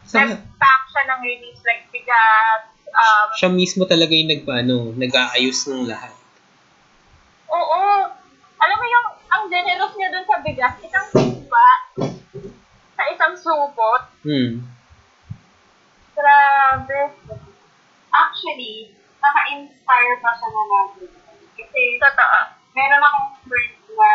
Sa, 0.09 0.25
Nag-pack 0.25 0.83
siya 0.91 1.03
ng 1.07 1.21
release, 1.21 1.61
like 1.69 1.85
bigas, 1.93 2.65
um, 2.89 3.27
siya 3.37 3.49
mismo 3.53 3.85
talaga 3.85 4.13
yung 4.13 4.33
nagpaano, 4.33 4.97
nag-aayos 4.97 5.69
ng 5.69 5.85
lahat. 5.85 6.13
oo. 7.49 7.81
Alam 8.59 8.77
mo 8.77 8.87
yung, 8.89 9.07
ang 9.31 9.43
generous 9.47 9.95
niya 9.95 10.09
dun 10.11 10.27
sa 10.27 10.37
bigas, 10.43 10.75
isang 10.83 11.07
sa 12.99 13.05
isang 13.15 13.35
supot. 13.39 14.03
Hmm. 14.27 14.67
Grabe. 16.19 17.15
Actually, 18.11 18.91
naka-inspire 19.23 20.19
pa 20.19 20.31
siya 20.35 20.49
na 20.51 20.63
natin. 20.67 21.11
Kasi, 21.55 21.83
Totoo. 22.03 22.41
meron 22.75 23.07
akong 23.07 23.31
friend 23.47 23.79
na 23.95 24.11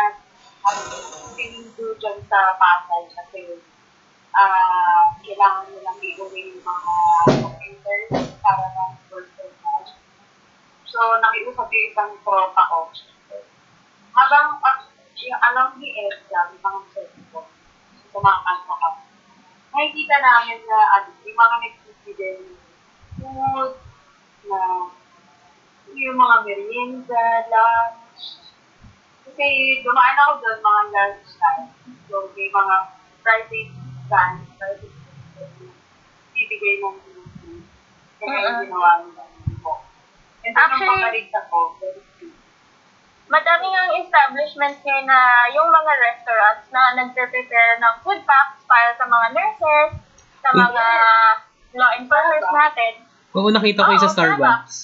ano, 0.68 0.80
pinindu 1.32 1.96
dyan 1.96 2.20
sa 2.28 2.56
Pasay 2.60 3.04
kasi 3.12 3.42
ah 4.34 5.12
kailangan 5.20 5.68
nilang 5.72 6.00
iuwi 6.00 6.56
yung 6.56 6.64
mga 6.64 6.92
interns 7.64 8.32
para 8.40 8.64
ng 8.68 8.92
birthday 9.08 9.52
mo. 9.64 9.84
So, 10.88 10.98
nakiusap 11.24 11.68
yung 11.72 11.86
isang 11.88 12.12
tropa 12.20 12.62
ko. 12.68 12.92
Habang, 14.14 14.60
uh, 14.60 14.78
yung 15.24 15.40
alam 15.40 15.68
ni 15.80 15.88
Edgar, 15.90 16.52
yung 16.52 16.62
mga 16.62 16.80
set 16.92 17.10
ko, 17.32 17.48
kumakanta 18.14 18.74
ka. 18.78 18.90
Nakikita 19.74 20.16
namin 20.22 20.62
na 20.70 20.78
ano, 20.94 21.08
yung 21.26 21.34
mga 21.34 21.54
nagbibigay 21.58 22.34
ng 22.38 22.54
food, 23.18 23.74
na 24.46 24.58
yung 25.90 26.18
mga 26.18 26.36
merienda, 26.46 27.24
lunch, 27.50 28.22
kasi 29.26 29.46
dumaan 29.82 30.20
ako 30.22 30.32
doon 30.38 30.58
mga 30.62 30.82
lunch 30.94 31.30
time. 31.42 31.68
So, 32.06 32.30
may 32.38 32.48
mga 32.54 32.76
private 33.26 33.72
stand, 34.06 34.38
private 34.62 34.94
stand, 34.94 35.74
bibigay 36.30 36.74
ng 36.78 36.96
food. 37.02 37.66
Kaya 38.22 38.38
yung 38.46 38.58
ginawa 38.70 38.90
nila. 39.02 39.24
And 40.44 40.52
Actually- 40.54 40.86
nung 40.86 41.00
pabalik 41.02 41.28
ako, 41.32 41.58
very 41.80 42.02
sweet. 42.14 42.36
Madami 43.24 43.68
ang 43.72 43.90
establishments 44.04 44.84
ngayon 44.84 45.08
na 45.08 45.48
yung 45.56 45.68
mga 45.72 45.92
restaurants 45.96 46.66
na 46.68 46.82
nagpe-prepare 47.00 47.80
ng 47.80 47.94
food 48.04 48.20
packs 48.28 48.60
para 48.68 48.92
sa 49.00 49.08
mga 49.08 49.26
nurses, 49.32 49.90
sa 50.44 50.50
mga 50.52 50.84
law 51.74 51.90
enforcers 51.96 52.48
natin. 52.52 52.92
Oo, 53.34 53.48
nakita 53.48 53.88
ko 53.88 53.90
yung 53.96 54.04
sa 54.04 54.12
Oo, 54.12 54.16
Starbucks. 54.16 54.76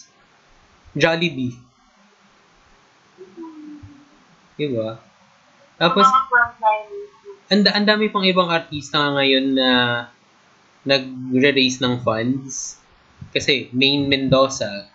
Jollibee. 0.96 1.54
Diba? 4.56 4.98
Tapos, 5.80 6.04
mga 6.04 6.24
frontliners. 6.28 7.08
ang 7.50 7.60
ang 7.64 7.86
dami 7.86 8.12
pang 8.12 8.24
ibang 8.24 8.50
artista 8.52 9.00
nga 9.00 9.20
ngayon 9.20 9.46
na 9.56 9.70
nagre-raise 10.84 11.80
ng 11.84 12.00
funds. 12.00 12.80
Kasi, 13.36 13.68
Main 13.76 14.08
Mendoza, 14.08 14.88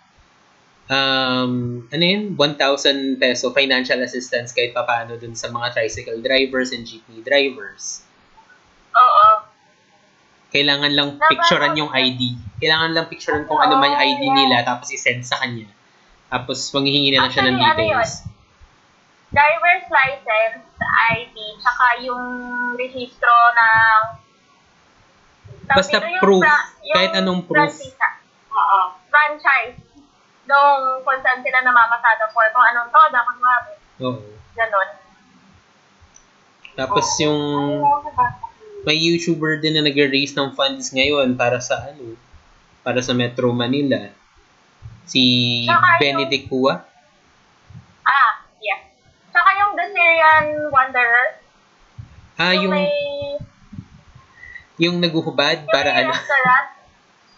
um, 0.90 1.82
ano 1.90 2.04
yun? 2.04 2.34
1,000 2.38 3.18
peso 3.18 3.50
financial 3.50 4.00
assistance 4.02 4.54
kahit 4.54 4.74
papaano 4.74 5.18
dun 5.18 5.34
sa 5.34 5.50
mga 5.50 5.74
tricycle 5.74 6.18
drivers 6.22 6.70
and 6.70 6.86
jeepney 6.86 7.22
drivers. 7.22 8.06
Oo. 8.94 9.26
Kailangan 10.54 10.92
lang 10.94 11.08
picturean 11.20 11.74
yung 11.76 11.90
ID. 11.92 12.38
Kailangan 12.62 12.90
lang 12.94 13.06
picturean 13.10 13.44
kung 13.44 13.60
ano 13.60 13.76
man 13.76 13.92
yung 13.98 14.02
ID 14.02 14.22
nila 14.32 14.62
tapos 14.64 14.88
isend 14.94 15.26
sa 15.26 15.42
kanya. 15.42 15.68
Tapos 16.30 16.58
manghihingi 16.74 17.14
na 17.14 17.26
lang 17.26 17.30
siya 17.34 17.44
ng 17.50 17.58
ano 17.58 17.62
details. 17.76 18.26
Driver's 19.26 19.86
license, 19.90 20.64
ID, 21.12 21.36
tsaka 21.60 21.86
yung 22.06 22.24
rehistro 22.78 23.36
ng... 23.52 24.00
Basta 25.66 25.98
proof. 26.22 26.46
yung 26.86 26.94
Kahit 26.94 27.12
anong 27.18 27.42
proof. 27.42 27.74
Oo. 28.54 28.80
Franchise. 29.10 29.85
Nung 30.46 31.02
kung 31.02 31.18
saan 31.20 31.42
sila 31.42 31.58
namamasada 31.60 32.30
for 32.30 32.46
kung 32.54 32.66
anong 32.70 32.90
toda, 32.90 33.18
kung 33.26 33.38
ano, 33.42 33.70
Oo. 34.00 34.20
ganun. 34.54 34.88
Tapos 36.76 37.06
yung 37.18 37.40
nabasa 37.82 38.12
ko. 38.14 38.46
may 38.86 38.96
YouTuber 39.00 39.58
din 39.58 39.74
na 39.74 39.82
nag-raise 39.82 40.36
ng 40.36 40.54
funds 40.54 40.92
ngayon 40.92 41.34
para 41.34 41.58
sa 41.58 41.90
ano, 41.90 42.14
para 42.86 43.02
sa 43.02 43.16
Metro 43.16 43.50
Manila. 43.50 44.12
Si 45.06 45.22
yung- 45.66 45.98
Benedict 45.98 46.46
Hua. 46.46 46.84
Ah, 48.04 48.46
yes. 48.60 48.86
Tsaka 49.32 49.50
yung 49.56 49.72
The 49.74 49.86
Syrian 49.90 50.46
Wanderer. 50.70 51.28
Ah, 52.36 52.52
yung 52.52 52.70
may, 52.70 52.92
yung 54.76 55.00
naguhubad 55.00 55.64
yung 55.64 55.72
para 55.72 55.90
ano. 55.96 56.12
restaurant. 56.12 56.75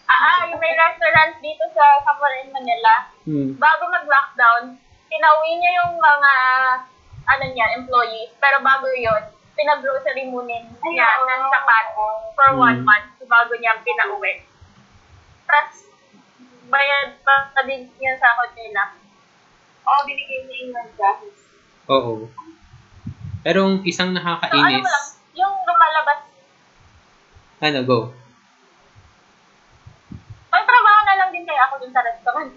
Ah, 0.09 0.19
ah, 0.19 0.41
yung 0.43 0.57
may 0.57 0.73
restaurant 0.73 1.37
dito 1.37 1.61
sa 1.69 2.01
Camarines, 2.01 2.49
Manila. 2.49 2.93
Hmm. 3.23 3.53
Bago 3.55 3.83
mag-lockdown, 3.87 4.73
pinauwi 5.05 5.51
niya 5.55 5.71
yung 5.79 5.95
mga 5.95 6.33
ano 7.29 7.43
niya, 7.45 7.77
employees. 7.77 8.33
Pero 8.35 8.57
bago 8.59 8.89
yun, 8.89 9.21
pinag-grocery 9.53 10.25
munin 10.25 10.65
niya 10.83 11.07
Ay, 11.13 11.21
ng 11.21 11.43
sapat 11.47 11.85
for 12.33 12.49
one 12.57 12.81
Hmm. 12.81 12.87
month 12.87 13.07
bago 13.23 13.53
niya 13.53 13.77
pinauwi. 13.77 14.41
Tapos, 15.45 15.85
bayad 16.65 17.13
pa 17.21 17.35
din 17.61 17.85
yan 17.95 18.17
sa 18.17 18.33
hotel 18.33 18.69
na. 18.71 18.89
Oo, 19.83 20.01
binigay 20.03 20.39
niya 20.41 20.57
yung 20.59 20.73
nagdahis. 20.73 21.37
Oo. 21.87 22.13
Pero 23.39 23.59
ang 23.63 23.77
isang 23.83 24.09
So, 24.09 24.17
ano 24.17 24.25
nakakainis. 24.25 24.81
mo 24.81 24.89
lang, 24.89 25.05
yung 25.35 25.53
lumalabas, 25.63 26.19
Ano, 27.59 27.79
go. 27.83 27.99
magtrabaho 30.49 30.99
na 31.03 31.18
lang 31.29 31.37
din 31.37 31.45
kaya 31.45 31.61
ako 31.69 31.73
dun 31.85 31.93
sa 31.93 32.01
restaurant. 32.01 32.51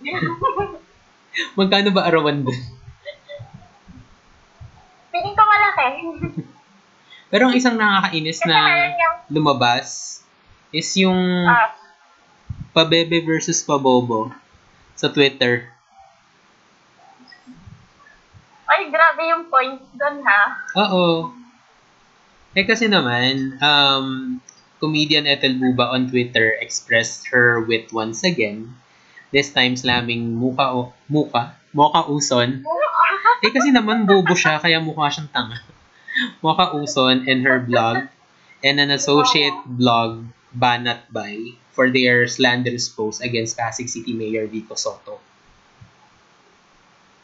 Magkano 1.61 1.88
ba 1.92 2.08
arawan 2.08 2.40
doon? 2.40 2.61
Piling 5.12 5.37
ko 5.37 5.44
malaki. 5.44 5.88
Pero 7.32 7.42
ang 7.48 7.54
isang 7.56 7.76
nakakainis 7.76 8.40
Kasi 8.40 8.48
na 8.48 8.61
yung, 8.96 9.16
lumabas 9.28 10.20
is 10.72 10.88
yung 10.96 11.20
ah, 11.48 11.68
pabebe 12.72 13.20
versus 13.20 13.61
pabobo 13.61 14.32
sa 14.96 15.12
Twitter. 15.12 15.68
ay 18.72 18.88
grabe 18.88 19.22
yung 19.28 19.52
points 19.52 19.85
dun 19.92 20.24
ha. 20.24 20.42
Oo. 20.80 21.28
Eh 22.56 22.64
kasi 22.64 22.88
naman, 22.88 23.61
um, 23.61 24.40
comedian 24.83 25.31
Ethel 25.31 25.55
Buba 25.62 25.95
on 25.95 26.11
Twitter 26.11 26.59
expressed 26.59 27.31
her 27.31 27.62
wit 27.62 27.95
once 27.95 28.27
again. 28.27 28.75
This 29.31 29.55
time 29.55 29.79
slamming 29.79 30.35
Muka, 30.35 30.66
o, 30.75 30.90
Muka, 31.07 31.55
Moka 31.71 32.03
Uson. 32.11 32.66
Eh 33.47 33.51
kasi 33.55 33.71
naman 33.71 34.05
bobo 34.05 34.35
siya, 34.35 34.59
kaya 34.59 34.83
mukha 34.83 35.09
siyang 35.09 35.31
tanga. 35.31 35.62
Moka 36.45 36.75
Uson 36.75 37.25
and 37.31 37.47
her 37.47 37.62
blog 37.62 38.11
and 38.61 38.77
an 38.83 38.90
associate 38.90 39.57
blog 39.64 40.27
Banat 40.53 41.09
Bay 41.09 41.57
for 41.73 41.88
their 41.88 42.29
slanderous 42.29 42.92
post 42.92 43.25
against 43.25 43.57
Pasig 43.57 43.88
City 43.88 44.12
Mayor 44.12 44.45
Vico 44.51 44.77
Soto. 44.77 45.16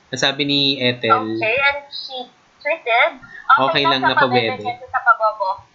Nasabi 0.09 0.49
ni 0.49 0.61
Ethel, 0.81 1.37
Okay, 1.37 1.57
and 1.61 1.85
she 1.93 2.25
tweeted, 2.65 3.21
Okay 3.69 3.85
lang 3.85 4.01
na 4.01 4.17
pabebe. 4.17 4.65
sa 4.65 5.01
pabobo. 5.05 5.68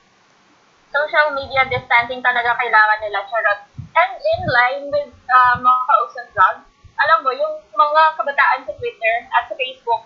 Social 0.93 1.33
media 1.33 1.65
distancing 1.65 2.21
talaga 2.21 2.53
kailangan 2.53 2.99
nila, 3.01 3.25
charot. 3.25 3.59
And 3.93 4.13
in 4.13 4.41
line 4.45 4.83
with 4.93 5.13
uh, 5.25 5.57
mga 5.57 5.81
kausan 5.89 6.27
vlog, 6.37 6.57
alam 7.01 7.17
mo, 7.25 7.33
yung 7.33 7.55
mga 7.73 8.01
kabataan 8.13 8.61
sa 8.69 8.73
Twitter 8.77 9.15
at 9.33 9.49
sa 9.49 9.57
Facebook, 9.57 10.05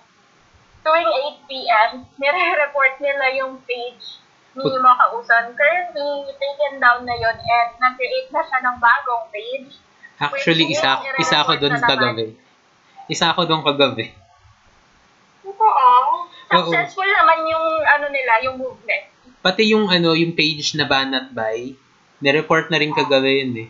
tuwing 0.88 1.12
8 1.44 1.52
p.m., 1.52 1.92
nire-report 2.16 3.04
nila 3.04 3.26
yung 3.36 3.60
page 3.68 4.24
ni 4.56 4.64
mga 4.64 4.96
kausan. 4.96 5.52
Currently, 5.54 6.12
taken 6.40 6.74
down 6.80 7.04
na 7.04 7.16
yon 7.20 7.36
and 7.36 7.72
nag-create 7.78 8.32
na 8.32 8.42
siya 8.48 8.60
ng 8.64 8.78
bagong 8.80 9.26
page. 9.30 9.72
Actually, 10.18 10.66
isa, 10.72 10.98
is, 11.20 11.28
isa 11.30 11.46
ako 11.46 11.60
doon 11.62 11.78
kagabi. 11.78 12.34
Isa 13.06 13.26
ako 13.36 13.46
doon 13.46 13.62
kagabi. 13.62 14.16
Oo. 15.46 15.92
Successful 16.48 17.06
naman 17.06 17.46
yung 17.46 17.68
ano 17.86 18.08
nila, 18.10 18.34
yung 18.48 18.58
movement. 18.58 19.17
Pati 19.48 19.72
yung 19.72 19.88
ano, 19.88 20.12
yung 20.12 20.36
page 20.36 20.76
na 20.76 20.84
Banat 20.84 21.32
by, 21.32 21.72
Nireport 22.20 22.68
na 22.68 22.84
rin 22.84 22.92
kagabi 22.92 23.48
yun 23.48 23.56
eh. 23.64 23.70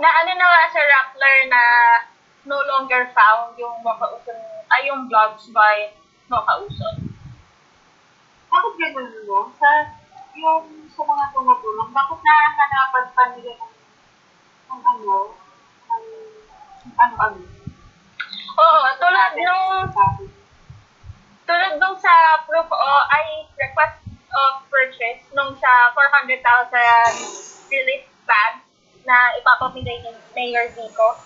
Na 0.00 0.08
ano 0.24 0.32
na 0.32 0.46
nga 0.48 0.72
sa 0.72 0.80
Rappler 0.80 1.52
na 1.52 1.62
no 2.48 2.56
longer 2.64 3.12
found 3.12 3.60
yung 3.60 3.76
Mokauson, 3.84 4.40
ay 4.72 4.88
yung 4.88 5.04
vlogs 5.04 5.52
by 5.52 5.92
Mokauson. 6.32 7.12
Bakit 8.48 8.72
ganun 8.80 9.12
mo? 9.28 9.52
Sa, 9.60 9.92
yung 10.32 10.88
sa 10.96 11.02
mga 11.04 11.24
tumutulong, 11.36 11.92
bakit 11.92 12.18
nahahanapan 12.24 13.06
pa 13.12 13.24
nila 13.36 13.52
ng, 13.60 13.74
ng 14.72 14.80
ano, 14.80 15.36
ng, 15.92 16.04
ano, 16.96 17.14
ano, 17.20 17.38
Oo, 18.56 18.80
tulad 18.96 19.32
nung. 19.36 20.31
Tulad 21.62 21.78
nung 21.78 21.94
sa 21.94 22.42
proof 22.42 22.66
o 22.66 22.90
ay 23.14 23.46
request 23.54 24.02
of 24.34 24.66
purchase 24.66 25.22
nung 25.30 25.54
sa 25.62 25.94
400,000 25.94 26.42
relief 27.70 28.02
bag 28.26 28.66
na 29.06 29.30
ipapamigay 29.38 30.02
ni 30.02 30.10
Mayor 30.34 30.66
Vico. 30.74 31.22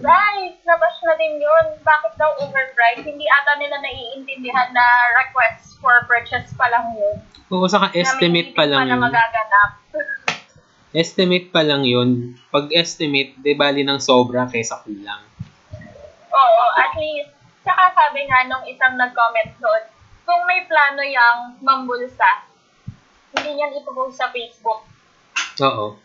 Right, 0.00 0.56
labas 0.64 0.94
na 1.04 1.20
din 1.20 1.36
yun. 1.36 1.66
Bakit 1.84 2.16
daw 2.16 2.32
overpriced? 2.40 3.04
Hindi 3.04 3.28
ata 3.28 3.60
nila 3.60 3.76
naiintindihan 3.76 4.72
na 4.72 4.86
request 5.20 5.76
for 5.84 6.00
purchase 6.08 6.48
pa 6.56 6.72
lang 6.72 6.96
yun. 6.96 7.20
Oo, 7.52 7.68
saka 7.68 7.92
Na 7.92 8.00
estimate 8.00 8.56
pa 8.56 8.64
lang 8.64 8.82
pa 8.82 8.88
na 8.88 8.96
yun. 8.96 9.04
magaganap. 9.04 9.70
Estimate 10.96 11.52
pa 11.52 11.60
lang 11.60 11.84
yun. 11.84 12.40
Pag 12.48 12.72
estimate, 12.72 13.36
di 13.36 13.52
bali 13.52 13.84
ng 13.84 14.00
sobra 14.00 14.48
kaysa 14.48 14.80
kulang. 14.80 15.24
Oo, 16.32 16.64
at 16.74 16.96
least, 16.96 17.32
saka 17.62 17.84
sabi 17.94 18.26
nga 18.26 18.46
nung 18.46 18.66
isang 18.66 18.98
nag-comment 18.98 19.50
doon, 19.62 19.82
kung 20.26 20.42
may 20.46 20.62
plano 20.66 21.02
yung 21.02 21.38
mambulsa, 21.62 22.46
hindi 23.34 23.58
yan 23.58 23.74
ipopost 23.78 24.18
sa 24.18 24.30
Facebook. 24.30 24.86
Oo. 25.62 25.98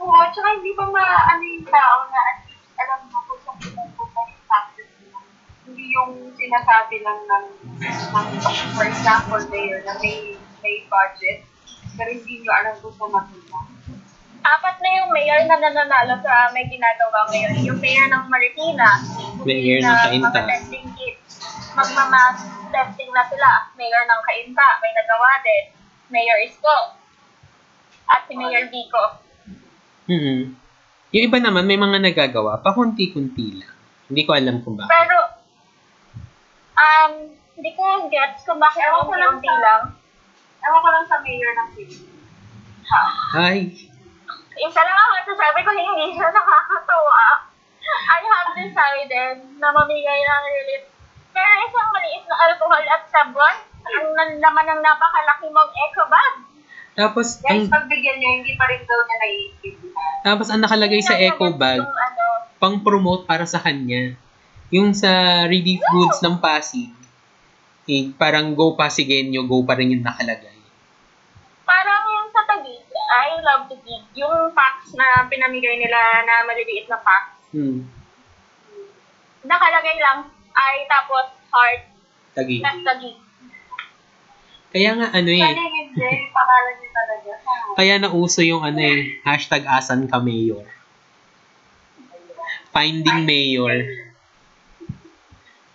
Oo, 0.00 0.20
tsaka 0.32 0.48
hindi 0.56 0.72
pa 0.72 0.84
maano 0.88 1.44
yung 1.44 1.66
tao 1.68 1.98
na 2.08 2.20
at 2.32 2.38
least 2.48 2.72
alam 2.80 3.00
mo 3.12 3.18
kung 3.28 3.40
saan 3.44 3.58
pumupunta 3.60 4.20
yung 4.76 4.92
nila. 4.96 5.18
Hindi 5.68 5.84
yung 5.92 6.12
sinasabi 6.32 6.96
lang 7.04 7.20
ng, 7.28 7.46
ng 7.84 8.28
for 8.76 8.86
example, 8.88 9.42
mayor 9.52 9.84
na 9.84 9.92
may, 10.00 10.40
may 10.64 10.76
budget, 10.88 11.44
pero 12.00 12.08
hindi 12.16 12.40
nyo 12.40 12.52
alam 12.54 12.74
kung 12.80 12.96
saan. 12.96 13.79
Apat 14.40 14.76
na 14.80 14.90
yung 14.96 15.10
mayor 15.12 15.44
na 15.44 15.56
nananalo 15.60 16.16
sa 16.24 16.48
may 16.56 16.64
ginagawa 16.64 17.28
ngayon. 17.28 17.60
Yung 17.60 17.80
mayor 17.80 18.08
ng 18.08 18.24
Marikina, 18.26 18.88
Mayor 19.44 19.80
ng 19.80 19.86
na 19.86 20.04
Cainta. 20.08 20.40
mga 21.76 22.22
testing 22.72 23.12
na 23.12 23.24
sila. 23.28 23.48
Mayor 23.76 24.04
ng 24.08 24.22
Cainta, 24.24 24.66
may 24.80 24.92
nagawa 24.96 25.30
din. 25.44 25.64
Mayor 26.08 26.38
Isko. 26.40 26.96
At 28.08 28.26
si 28.26 28.34
Mayor 28.34 28.66
Vico. 28.72 29.04
mm 30.10 30.40
Yung 31.10 31.24
iba 31.26 31.38
naman, 31.42 31.66
may 31.66 31.78
mga 31.78 31.98
nagagawa, 32.00 32.62
pakunti-kunti 32.62 33.58
lang. 33.58 33.74
Hindi 34.06 34.22
ko 34.22 34.30
alam 34.34 34.62
kung 34.62 34.78
bakit. 34.78 34.90
Pero, 34.90 35.18
um, 36.74 37.12
hindi 37.54 37.70
ko 37.74 37.82
gets 38.06 38.46
kung 38.46 38.62
bakit 38.62 38.82
Ewan 38.88 39.06
ko 39.06 39.14
lang 39.18 39.32
unti 39.38 39.50
sa- 39.50 39.58
lang. 39.58 39.82
Ewan 40.62 40.80
ko 40.80 40.88
lang 40.88 41.04
sa 41.06 41.16
mayor 41.18 41.52
ng 41.52 41.68
city. 41.74 41.98
Ha? 42.90 43.02
Isa 44.52 44.80
lang 44.80 44.96
ang 44.96 45.12
masasabi 45.14 45.60
ko, 45.60 45.70
hindi 45.70 46.06
siya 46.10 46.28
nakakatuwa. 46.28 47.26
I 47.80 48.20
have 48.22 48.50
decided 48.52 49.36
na 49.56 49.68
mamigay 49.70 50.20
ng 50.20 50.44
relief. 50.44 50.84
Pero 51.30 51.50
isang 51.60 51.90
maliit 51.90 52.24
na 52.24 52.36
alcohol 52.40 52.84
at 52.84 53.02
sabon, 53.06 53.56
ang 53.80 54.06
nan- 54.12 54.38
laman 54.38 54.66
ng 54.68 54.80
napakalaki 54.80 55.46
mong 55.48 55.70
eco 55.70 56.02
bag. 56.06 56.34
tapos, 56.92 57.38
ang, 57.40 57.64
Guys, 57.64 57.70
pagbigyan 57.70 58.18
niya, 58.18 58.30
hindi 58.36 58.52
pa 58.54 58.66
rin 58.66 58.82
daw 58.82 58.98
niya 59.00 59.16
naiintindihan. 59.16 60.12
tapos 60.20 60.46
ang 60.50 60.60
nakalagay 60.60 61.00
sa 61.00 61.16
eco 61.16 61.54
bag, 61.54 61.78
yung 61.78 61.86
ano, 61.88 62.24
pang-promote 62.58 63.24
para 63.24 63.46
sa 63.46 63.56
kanya. 63.58 64.18
Yung 64.68 64.92
sa 64.92 65.08
relief 65.46 65.80
goods 65.80 66.20
ng 66.20 66.36
Pasig, 66.36 66.90
eh, 67.86 68.10
parang 68.14 68.52
go 68.52 68.74
Pasigenyo, 68.74 69.42
go 69.44 69.62
pa 69.62 69.74
rin 69.74 69.94
yung 69.94 70.04
nakalagay. 70.04 70.58
parang 71.64 72.02
yung 72.04 72.28
sa 72.28 72.42
Taguig, 72.44 72.82
I 73.08 73.38
love 73.40 73.66
to 73.66 73.78
gig. 73.80 74.04
Yung 74.20 74.52
packs 74.52 74.92
na 74.92 75.24
pinamigay 75.26 75.80
nila 75.80 75.96
na 76.22 76.44
maliliit 76.44 76.86
na 76.86 77.00
packs, 77.00 77.40
Hmm. 77.50 77.88
nakalagay 79.42 79.96
lang 79.96 80.28
ay 80.52 80.84
tapos 80.86 81.32
heart 81.48 81.82
Tagi. 82.30 82.60
at 82.60 82.78
Taguig. 82.78 83.16
Kaya 84.70 84.90
nga 84.94 85.08
ano 85.10 85.26
eh, 85.26 85.42
Sana 85.42 85.66
hindi, 85.66 86.08
pangalan 86.30 86.74
niya 86.78 86.90
talaga. 86.94 87.30
Kaya 87.74 87.94
nauso 87.98 88.38
yung 88.40 88.62
ano 88.62 88.78
eh, 88.78 89.18
hashtag 89.24 89.66
asan 89.66 90.06
ka 90.06 90.20
mayor. 90.20 90.62
Finding 92.70 93.26
mayor. 93.26 93.82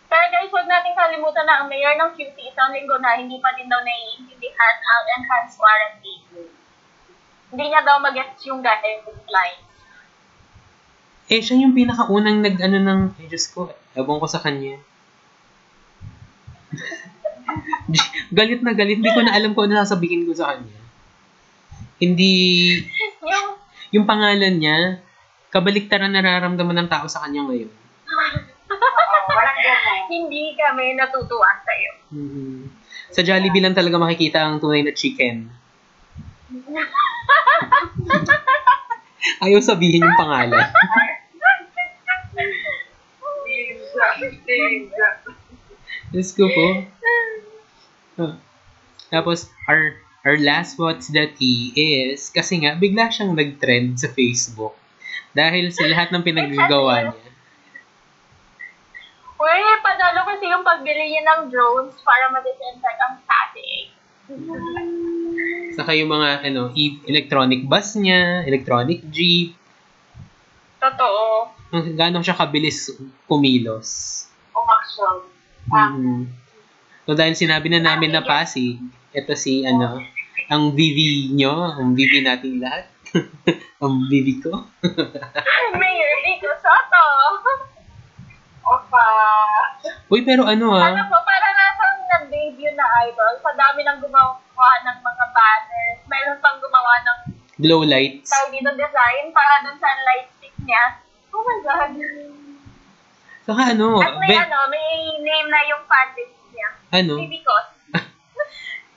Pero 0.08 0.25
guys, 0.31 0.47
huwag 0.47 0.63
nating 0.63 0.95
kalimutan 0.95 1.43
na 1.43 1.60
ang 1.60 1.67
mayor 1.67 1.91
ng 1.97 2.15
QC 2.15 2.39
isang 2.45 2.71
linggo 2.71 2.95
na 3.03 3.19
hindi 3.19 3.36
pa 3.43 3.51
din 3.51 3.67
daw 3.67 3.84
naiintindihan 3.84 4.75
ang 4.79 5.03
enhanced 5.13 5.60
warranty. 5.60 6.23
Hindi 7.55 7.71
niya 7.71 7.87
daw 7.87 8.03
mag-gets 8.03 8.43
yung 8.51 8.59
guidelines. 8.59 9.63
Eh, 11.31 11.39
siya 11.39 11.55
yung 11.63 11.71
pinakaunang 11.71 12.43
nag, 12.43 12.59
ano 12.59 12.83
ng, 12.83 13.15
eh, 13.15 13.31
Diyos 13.31 13.47
ko, 13.47 13.71
ewan 13.95 14.19
ko 14.19 14.27
sa 14.27 14.43
kanya. 14.43 14.75
galit 18.35 18.59
na 18.59 18.75
galit, 18.75 18.99
hindi 18.99 19.07
ko 19.07 19.23
na 19.23 19.31
alam 19.31 19.55
kung 19.55 19.71
ano 19.71 19.79
sasabihin 19.79 20.27
ko 20.27 20.35
sa 20.35 20.51
kanya. 20.51 20.83
Hindi, 21.95 22.35
Yung, 23.23 23.47
yung 23.95 24.03
pangalan 24.03 24.59
niya, 24.59 24.99
kabaliktaran 25.47 26.11
nararamdaman 26.11 26.75
ng 26.83 26.91
tao 26.91 27.07
sa 27.07 27.23
kanya 27.23 27.47
ngayon. 27.47 27.71
Oo, 27.71 28.27
walang 29.31 29.59
hindi 30.11 30.59
kami 30.59 30.99
natutuwa 30.99 31.55
sa'yo. 31.63 31.91
Mhm. 32.19 32.67
Sa 33.15 33.23
Jollibee 33.23 33.63
lang 33.63 33.71
talaga 33.71 33.95
makikita 33.95 34.43
ang 34.43 34.59
tunay 34.59 34.83
na 34.83 34.91
chicken. 34.91 35.47
Ayaw 39.45 39.59
sabihin 39.61 40.05
yung 40.05 40.17
pangalan. 40.17 40.65
Diyos 46.13 46.29
ko 46.31 46.45
po. 46.47 46.67
Huh. 48.15 48.35
Tapos, 49.11 49.51
our, 49.67 49.99
our 50.23 50.38
last 50.39 50.79
what's 50.79 51.11
the 51.11 51.27
tea 51.35 51.75
is, 51.75 52.31
kasi 52.31 52.63
nga, 52.63 52.79
bigla 52.79 53.11
siyang 53.11 53.35
nag-trend 53.35 53.99
sa 53.99 54.07
Facebook. 54.07 54.77
Dahil 55.35 55.75
sa 55.75 55.83
lahat 55.91 56.15
ng 56.15 56.23
pinagagawa 56.23 57.11
niya. 57.11 57.31
Uy, 59.35 59.61
padalo 59.83 60.23
kasi 60.23 60.47
yung 60.47 60.63
pagbili 60.63 61.11
niya 61.11 61.27
ng 61.27 61.51
drones 61.51 61.99
para 62.07 62.31
ma-disinfect 62.31 62.99
ang 63.03 63.15
static. 63.19 63.85
Saka 65.75 65.91
yung 65.91 66.07
mga, 66.07 66.47
ano, 66.47 66.71
e- 66.71 67.03
electronic 67.03 67.67
bus 67.67 67.99
niya, 67.99 68.47
electronic 68.47 69.03
jeep, 69.11 69.51
Totoo. 70.79 71.51
kung 71.67 71.83
gaano 71.99 72.23
siya 72.23 72.39
kabilis 72.39 72.95
kumilos. 73.27 74.23
Umaksyon. 74.55 75.15
Mhm. 75.67 76.31
So, 77.03 77.13
dahil 77.13 77.35
sinabi 77.35 77.67
na 77.69 77.83
namin 77.83 78.15
na 78.15 78.23
Pasig, 78.23 78.79
ito 79.11 79.33
si, 79.35 79.67
ano, 79.67 79.99
ang 80.47 80.71
VV 80.71 81.31
nyo, 81.35 81.75
ang 81.75 81.91
VV 81.91 82.23
natin 82.23 82.63
lahat. 82.63 82.88
ang 83.83 84.07
VV 84.07 84.27
ko. 84.41 84.51
Mayor 85.75 86.15
Vico 86.23 86.51
Soto. 86.63 87.05
Opa. 88.65 89.07
Uy, 90.09 90.25
pero 90.25 90.47
ano 90.49 90.73
ah, 90.73 90.89
Ano 90.89 91.05
po, 91.05 91.17
para 91.21 91.47
nasang 91.53 91.97
nag-debut 92.09 92.73
na 92.73 92.85
idol, 93.05 93.33
sa 93.43 93.51
dami 93.53 93.85
ng 93.85 93.99
gumawa 94.01 94.44
ng 94.55 94.97
mga 95.03 95.25
banners, 95.36 95.99
mayroon 96.07 96.39
pang 96.39 96.57
gumawa 96.63 96.93
ng 97.03 97.19
glow 97.59 97.84
lights. 97.84 98.32
tawag 98.32 98.51
dito 98.51 98.71
design 98.75 99.32
para 99.32 99.63
dun 99.63 99.77
sa 99.80 99.89
light 100.07 100.27
stick 100.39 100.55
niya. 100.63 100.99
Oh 101.36 101.43
my 101.43 101.59
God. 101.63 101.91
Saka 103.45 103.61
ano, 103.77 104.01
At 104.01 104.17
may 104.17 104.34
ano, 104.34 104.57
may 104.73 105.21
name 105.21 105.47
na 105.51 105.61
yung 105.69 105.84
fanbase 105.86 106.39
niya. 106.49 106.69
ano, 106.89 107.13
Baby 107.21 107.39
Cos. 107.45 107.67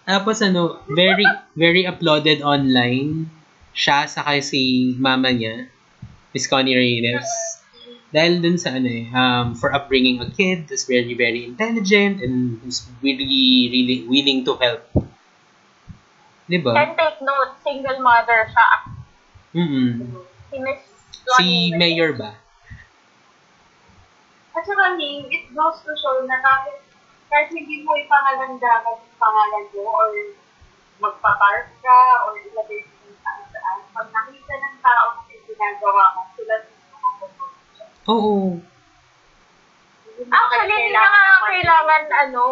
tapos 0.08 0.36
ano, 0.40 0.80
very, 0.88 1.26
very 1.52 1.84
uploaded 1.84 2.40
online. 2.40 3.28
Siya, 3.76 4.08
saka 4.08 4.40
si 4.40 4.94
mama 4.96 5.30
niya, 5.30 5.68
Miss 6.32 6.48
Connie 6.48 6.74
Reyes. 6.74 7.28
Dahil 8.08 8.40
dun 8.40 8.56
sa 8.56 8.72
ano 8.72 8.88
eh, 8.88 9.04
um, 9.12 9.52
for 9.52 9.68
upbringing 9.68 10.24
a 10.24 10.32
kid 10.32 10.64
who's 10.72 10.88
very, 10.88 11.12
very 11.12 11.44
intelligent 11.44 12.24
and 12.24 12.56
who's 12.64 12.88
really, 13.04 13.68
really 13.68 14.08
willing 14.08 14.48
to 14.48 14.56
help. 14.56 14.88
Diba? 16.48 16.72
And 16.72 16.96
take 16.96 17.20
note, 17.20 17.60
single 17.60 18.00
mother 18.00 18.48
siya. 18.48 18.68
Mm-mm. 19.52 19.88
Si 20.48 20.56
Miss 20.64 20.80
Si 21.36 21.76
Mayor 21.76 22.16
ba? 22.16 22.32
At 24.56 24.64
saka, 24.64 24.96
Ning, 24.96 25.28
it 25.28 25.52
goes 25.52 25.76
to 25.84 25.92
show 26.00 26.24
na 26.24 26.40
kahit 26.40 26.80
Kahit 27.28 27.52
hindi 27.52 27.84
mo 27.84 27.92
ipangalandakan 27.92 29.04
yung 29.04 29.20
pangalan 29.20 29.64
mo 29.76 29.84
or 29.84 30.12
magpa-park 30.96 31.68
ka 31.84 32.00
or 32.24 32.32
ilagay 32.40 32.80
mo 32.88 33.12
saan 33.20 33.44
saan. 33.52 33.78
Pag 33.92 34.08
nakita 34.08 34.54
ng 34.56 34.76
tao 34.80 35.06
na 35.12 35.28
yung 35.28 35.44
ginagawa 35.44 36.04
mo, 36.16 36.22
sila. 36.32 36.56
Oo. 38.08 38.56
Actually, 40.18 40.72
hindi 40.72 40.96
na 40.96 41.04
nga 41.04 41.36
kailangan, 41.44 42.04
ano, 42.26 42.44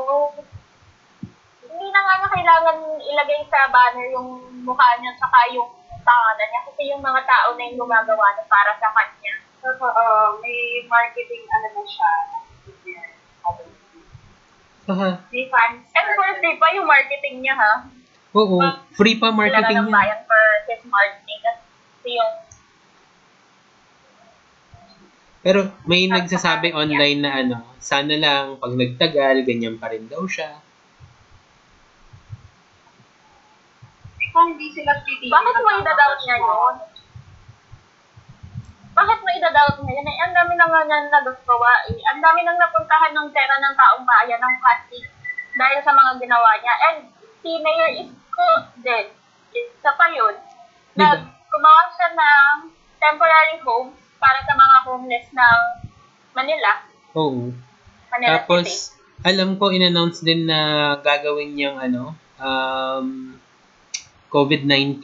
hindi 1.76 1.92
na 1.92 2.00
nga 2.00 2.14
nga 2.24 2.32
kailangan 2.32 2.76
ilagay 3.04 3.44
sa 3.52 3.68
banner 3.68 4.08
yung 4.08 4.40
mukha 4.64 4.96
niya 4.96 5.12
saka 5.20 5.52
yung 5.52 5.68
pangalan 6.00 6.48
niya 6.48 6.62
kasi 6.64 6.82
yung 6.88 7.04
mga 7.04 7.20
tao 7.28 7.52
na 7.52 7.68
yung 7.68 7.76
gumagawa 7.84 8.32
na 8.32 8.44
para 8.48 8.72
sa 8.80 8.88
kanya. 8.96 9.34
Totoo, 9.60 10.40
may 10.40 10.88
marketing 10.88 11.44
ano 11.52 11.66
na 11.76 11.84
siya. 11.84 12.12
Aha. 14.86 15.10
May 15.28 15.44
fans. 15.52 15.84
And 15.92 16.08
for 16.16 16.30
free 16.40 16.56
pa 16.56 16.70
yung 16.72 16.86
marketing 16.88 17.44
niya, 17.44 17.58
ha? 17.58 17.84
Oo. 18.32 18.56
Free 18.96 19.18
pa 19.20 19.28
Kailangan 19.28 19.36
marketing 19.36 19.76
ng 19.76 19.88
niya. 19.90 19.96
bayan 20.00 20.20
for 20.24 20.42
his 20.70 20.82
marketing. 20.88 21.40
Kasi 21.44 22.10
yung 22.16 22.32
Pero 25.46 25.60
may 25.86 26.10
nagsasabi 26.10 26.74
online 26.74 27.22
na 27.22 27.30
ano, 27.38 27.58
sana 27.78 28.18
lang 28.18 28.58
pag 28.58 28.74
nagtagal, 28.74 29.46
ganyan 29.46 29.78
pa 29.78 29.94
rin 29.94 30.10
daw 30.10 30.26
siya. 30.26 30.58
Kung 34.36 34.52
hindi 34.52 34.68
sila 34.68 34.92
titigil. 35.00 35.32
Bakit 35.32 35.56
mo 35.64 35.70
idadoubt 35.80 36.20
niya 36.20 36.36
yun? 36.44 36.74
Bakit 38.92 39.18
mo 39.24 39.28
idadoubt 39.32 39.80
niya 39.80 39.96
yun? 39.96 40.08
Eh, 40.12 40.18
ang 40.28 40.32
dami 40.36 40.52
na 40.60 40.68
nga 40.68 40.80
niya 40.84 41.08
nagagawa 41.08 41.72
eh. 41.88 41.96
Ang 42.12 42.20
dami 42.20 42.44
nang 42.44 42.60
napuntahan 42.60 43.16
ng 43.16 43.32
pera 43.32 43.56
ng 43.56 43.72
taong 43.80 44.04
bayan 44.04 44.36
ng 44.36 44.56
plastic 44.60 45.08
dahil 45.56 45.80
sa 45.80 45.96
mga 45.96 46.20
ginawa 46.20 46.52
niya. 46.60 46.74
And 46.92 46.98
si 47.40 47.50
Mayor 47.64 47.90
is 47.96 48.12
good 48.12 48.64
din. 48.84 49.08
Isa 49.56 49.96
pa 49.96 50.04
yun. 50.12 50.36
Gumawa 51.48 51.82
siya 51.96 52.08
ng 52.12 52.56
temporary 53.00 53.56
homes 53.64 53.96
para 54.20 54.44
sa 54.44 54.52
mga 54.52 54.76
homeless 54.84 55.26
ng 55.32 55.60
Manila. 56.36 56.84
Oo. 57.16 57.56
Manila 58.12 58.36
City. 58.36 58.44
Tapos, 58.44 58.68
alam 59.24 59.56
ko, 59.56 59.72
in-announce 59.72 60.20
din 60.20 60.44
na 60.44 60.92
gagawin 61.00 61.56
niyang 61.56 61.80
ano, 61.80 62.12
um, 62.36 63.40
COVID-19 64.36 65.00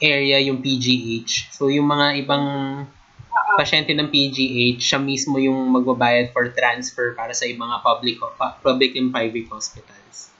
area 0.00 0.40
yung 0.40 0.64
PGH. 0.64 1.52
So, 1.52 1.68
yung 1.68 1.92
mga 1.92 2.24
ibang 2.24 2.44
pasyente 3.60 3.92
ng 3.92 4.08
PGH, 4.08 4.80
siya 4.80 4.96
mismo 4.96 5.36
yung 5.36 5.68
magbabayad 5.76 6.32
for 6.32 6.48
transfer 6.56 7.12
para 7.12 7.36
sa 7.36 7.44
ibang 7.44 7.68
public 7.84 8.16
public 8.64 8.96
and 8.96 9.12
private 9.12 9.44
hospitals. 9.52 10.32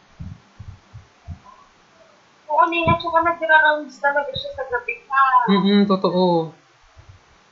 Oo, 2.49 2.65
nila, 2.73 2.97
tsaka 2.97 3.21
nagra-rounds 3.21 4.01
talaga 4.01 4.33
siya 4.33 4.51
sa 4.57 4.65
gabi 4.73 4.97
pa. 5.05 5.21
Mm 5.53 5.85
totoo. 5.85 6.57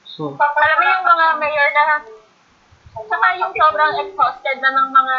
So, 0.09 0.33
mo 0.33 0.83
yung 0.89 1.05
mga 1.05 1.27
mayor 1.37 1.69
na 1.77 1.85
saka 3.05 3.27
yung 3.37 3.53
sobrang 3.53 3.95
exhausted 4.01 4.59
na 4.65 4.71
ng 4.73 4.89
mga 4.93 5.19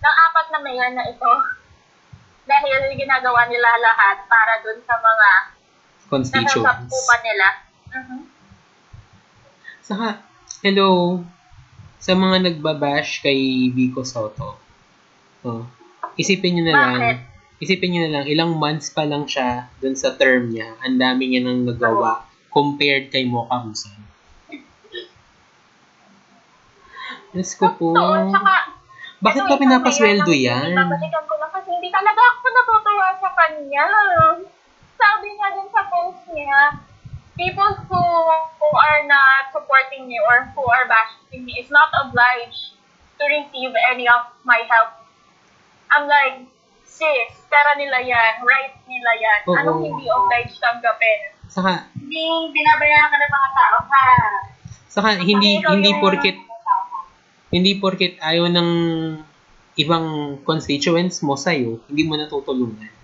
ng 0.00 0.14
apat 0.30 0.46
na 0.50 0.60
mayor 0.66 0.90
na 0.92 1.04
ito 1.06 1.59
dahil 2.50 2.98
ginagawa 2.98 3.46
nila 3.46 3.70
lahat 3.78 4.26
para 4.26 4.58
dun 4.58 4.82
sa 4.82 4.98
mga 4.98 5.28
constituents. 6.10 6.58
nasasapupan 6.58 7.20
nila. 7.22 7.46
Mhm. 7.94 8.18
Saka, 9.86 10.08
hello, 10.66 11.22
sa 12.02 12.18
mga 12.18 12.50
nagbabash 12.50 13.22
kay 13.22 13.70
Vico 13.70 14.02
Soto. 14.02 14.58
Oh, 15.46 15.62
isipin 16.18 16.58
nyo 16.58 16.64
na 16.66 16.74
lang, 16.74 16.98
Bakit? 16.98 17.18
isipin 17.62 17.90
nyo 17.94 18.00
na 18.06 18.12
lang, 18.18 18.24
ilang 18.26 18.58
months 18.58 18.90
pa 18.90 19.06
lang 19.06 19.24
siya 19.30 19.70
dun 19.78 19.94
sa 19.94 20.18
term 20.18 20.50
niya, 20.50 20.74
ang 20.82 20.98
dami 20.98 21.30
niya 21.30 21.46
nang 21.46 21.64
nagawa 21.64 22.26
compared 22.50 23.14
kay 23.14 23.22
Mocha 23.24 23.62
Uson. 23.62 23.94
Diyos 27.30 27.54
ko 27.54 27.70
po. 27.78 27.94
Totoo, 27.94 28.34
saka 28.34 28.54
Bakit 29.20 29.42
Ano, 29.44 29.50
pa 29.52 29.60
pinapasweldo 29.60 30.32
yan? 30.32 30.72
Babalikan 30.72 31.24
ko 31.28 31.34
lang 31.36 31.52
kasi 31.52 31.68
hindi 31.76 31.92
talaga 31.92 32.16
sa 32.24 32.29
kanya. 33.40 33.88
Sabi 35.00 35.26
niya 35.32 35.48
din 35.56 35.68
sa 35.72 35.82
post 35.88 36.20
niya, 36.28 36.76
people 37.40 37.72
who 37.88 38.02
who 38.60 38.68
are 38.76 39.02
not 39.08 39.48
supporting 39.48 40.04
me 40.04 40.20
or 40.20 40.52
who 40.52 40.64
are 40.68 40.84
bashing 40.84 41.40
me 41.40 41.56
is 41.56 41.72
not 41.72 41.88
obliged 42.04 42.76
to 43.16 43.24
receive 43.24 43.72
any 43.88 44.04
of 44.04 44.28
my 44.44 44.60
help. 44.68 44.92
I'm 45.88 46.04
like, 46.04 46.44
sis, 46.84 47.32
pera 47.48 47.72
nila 47.80 48.04
yan, 48.04 48.44
right 48.44 48.76
nila 48.84 49.12
yan. 49.16 49.40
Oo. 49.48 49.56
Anong 49.56 49.80
hindi 49.88 50.04
obliged 50.06 50.60
tanggapin? 50.60 51.20
Saka, 51.50 51.90
Hindi 51.98 52.54
binabayaran 52.54 53.10
ka 53.10 53.16
ng 53.18 53.32
mga 53.32 53.50
tao, 53.56 53.76
ha? 53.90 54.06
saka 54.90 55.08
hindi, 55.18 55.58
ikaw 55.58 55.74
hindi 55.74 55.90
yung- 55.90 56.02
porket, 56.02 56.36
hindi 57.50 57.72
porket 57.78 58.18
ayaw 58.22 58.46
ng 58.50 58.68
ibang 59.78 60.06
constituents 60.46 61.22
mo 61.26 61.34
sa'yo, 61.34 61.82
hindi 61.90 62.02
mo 62.06 62.14
natutulungan. 62.14 62.99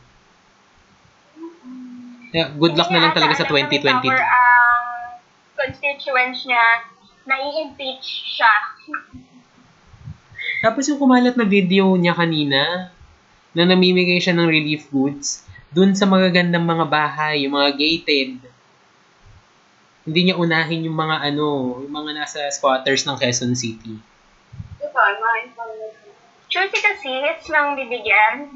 Good 2.37 2.77
luck 2.77 2.93
na 2.93 3.01
lang 3.01 3.17
talaga 3.17 3.33
sa 3.41 3.49
2022. 3.49 3.81
Power 3.81 4.21
ang 4.21 4.85
constituents 5.57 6.45
niya, 6.45 6.85
nai-impeach 7.25 8.05
siya. 8.37 8.53
Tapos 10.65 10.85
yung 10.93 11.01
kumalat 11.01 11.33
na 11.41 11.49
video 11.49 11.97
niya 11.97 12.13
kanina, 12.13 12.93
na 13.57 13.63
namimigay 13.65 14.21
siya 14.21 14.37
ng 14.37 14.53
relief 14.53 14.93
goods, 14.93 15.49
dun 15.73 15.97
sa 15.97 16.05
magagandang 16.05 16.65
mga 16.65 16.85
bahay, 16.93 17.49
yung 17.49 17.57
mga 17.57 17.73
gated. 17.73 18.37
Hindi 20.05 20.21
niya 20.29 20.37
unahin 20.37 20.85
yung 20.85 20.95
mga 20.97 21.33
ano, 21.33 21.81
yung 21.81 21.95
mga 21.95 22.11
nasa 22.21 22.45
squatters 22.53 23.09
ng 23.09 23.17
Quezon 23.17 23.57
City. 23.57 23.97
Diba, 24.77 25.05
mga. 25.17 25.57
Choosy 26.47 26.79
kasi, 26.79 27.11
hits 27.11 27.51
lang 27.51 27.75
bibigyan. 27.75 28.47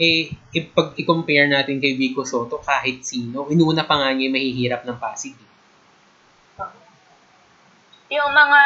Eh, 0.00 0.32
pag 0.72 0.96
i-compare 0.96 1.48
natin 1.48 1.80
kay 1.80 1.96
Vico 1.96 2.24
Soto, 2.24 2.60
kahit 2.60 3.04
sino, 3.04 3.48
inuna 3.52 3.84
pa 3.84 4.00
nga 4.00 4.12
niya 4.12 4.28
yung 4.28 4.36
mahihirap 4.36 4.82
ng 4.88 4.98
Pasig. 4.98 5.36
Yung 8.12 8.32
mga 8.32 8.62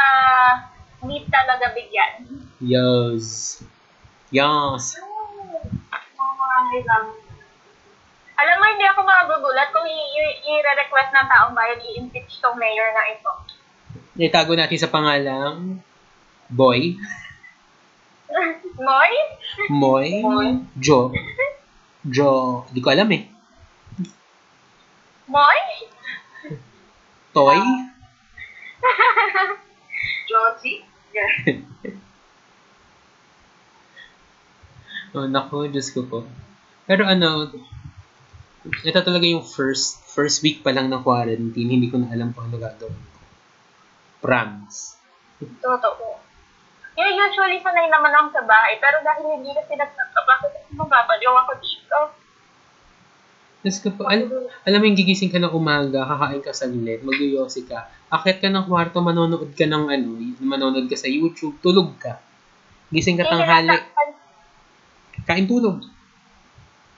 need 1.07 1.27
talaga 1.31 1.71
bigyan. 1.71 2.27
Yes. 2.59 3.59
Yes. 4.35 4.99
Lang. 6.67 7.07
Alam 8.37 8.57
mo, 8.59 8.65
hindi 8.69 8.85
ako 8.91 9.01
magugulat 9.07 9.71
kung 9.71 9.87
i-request 9.87 11.11
ng 11.15 11.29
taong 11.31 11.55
bayan 11.55 11.81
i-impeach 11.81 12.43
tong 12.43 12.59
mayor 12.59 12.91
na 12.93 13.05
ito. 13.15 13.33
Itago 14.17 14.53
natin 14.57 14.79
sa 14.81 14.91
pangalang 14.91 15.81
Boy, 16.47 16.95
Moy? 18.77 19.13
Moy, 19.71 20.11
Jo, 20.79 21.13
Jo, 22.07 22.67
di 22.75 22.81
ko 22.83 22.91
alam 22.91 23.11
eh. 23.15 23.23
Moy? 25.31 25.59
Toy, 27.35 27.57
Josie? 30.31 30.83
Oh, 35.17 35.25
naku, 35.25 35.73
Diyos 35.73 35.97
ko 35.97 36.05
po. 36.05 36.29
Pero 36.85 37.09
ano, 37.09 37.49
ito 38.85 39.01
talaga 39.01 39.25
yung 39.25 39.41
first 39.41 40.05
first 40.13 40.45
week 40.45 40.61
pa 40.61 40.77
lang 40.77 40.93
ng 40.93 41.01
quarantine, 41.01 41.73
hindi 41.73 41.89
ko 41.89 41.97
na 41.97 42.13
alam 42.13 42.37
kung 42.37 42.53
ano 42.53 42.61
gagawin 42.61 43.01
ko. 43.17 43.21
Promise. 44.21 45.01
Totoo. 45.65 46.26
Yeah, 46.97 47.13
usually 47.13 47.61
sanay 47.61 47.93
naman 47.93 48.09
ako 48.09 48.41
sa 48.41 48.43
bahay, 48.49 48.81
pero 48.81 49.05
dahil 49.05 49.37
hindi 49.37 49.53
kasi 49.53 49.77
nagtatrabaho, 49.77 50.49
mababaliw 50.81 51.35
ako 51.45 51.53
dito. 51.61 51.99
Ko 53.67 53.91
po, 53.93 54.09
al- 54.09 54.49
alam 54.65 54.79
mo 54.81 54.85
yung 54.89 54.97
gigising 54.97 55.29
ka 55.29 55.37
ng 55.37 55.53
umaga, 55.53 56.09
kakain 56.09 56.41
ka 56.41 56.57
saglit, 56.57 57.05
magyoyosi 57.05 57.69
ka, 57.69 57.93
akit 58.09 58.41
ka 58.41 58.49
ng 58.49 58.65
kwarto, 58.65 59.05
manonood 59.05 59.53
ka 59.53 59.69
ng 59.69 59.85
ano, 59.93 60.09
manonood 60.41 60.89
ka 60.89 60.97
sa 60.97 61.11
YouTube, 61.11 61.61
tulog 61.61 61.93
ka. 62.01 62.17
Gising 62.89 63.21
ka 63.21 63.29
tanghali, 63.29 63.77
kain 65.29 65.45
tulog. 65.45 65.83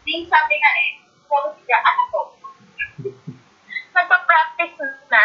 Ting 0.07 0.23
sabi 0.31 0.55
nga 0.63 0.73
eh, 0.79 0.91
post 1.27 1.59
ka, 1.67 1.77
ano 1.83 2.03
to? 2.13 2.23
Nagpa-practice 3.99 4.79
na. 5.11 5.23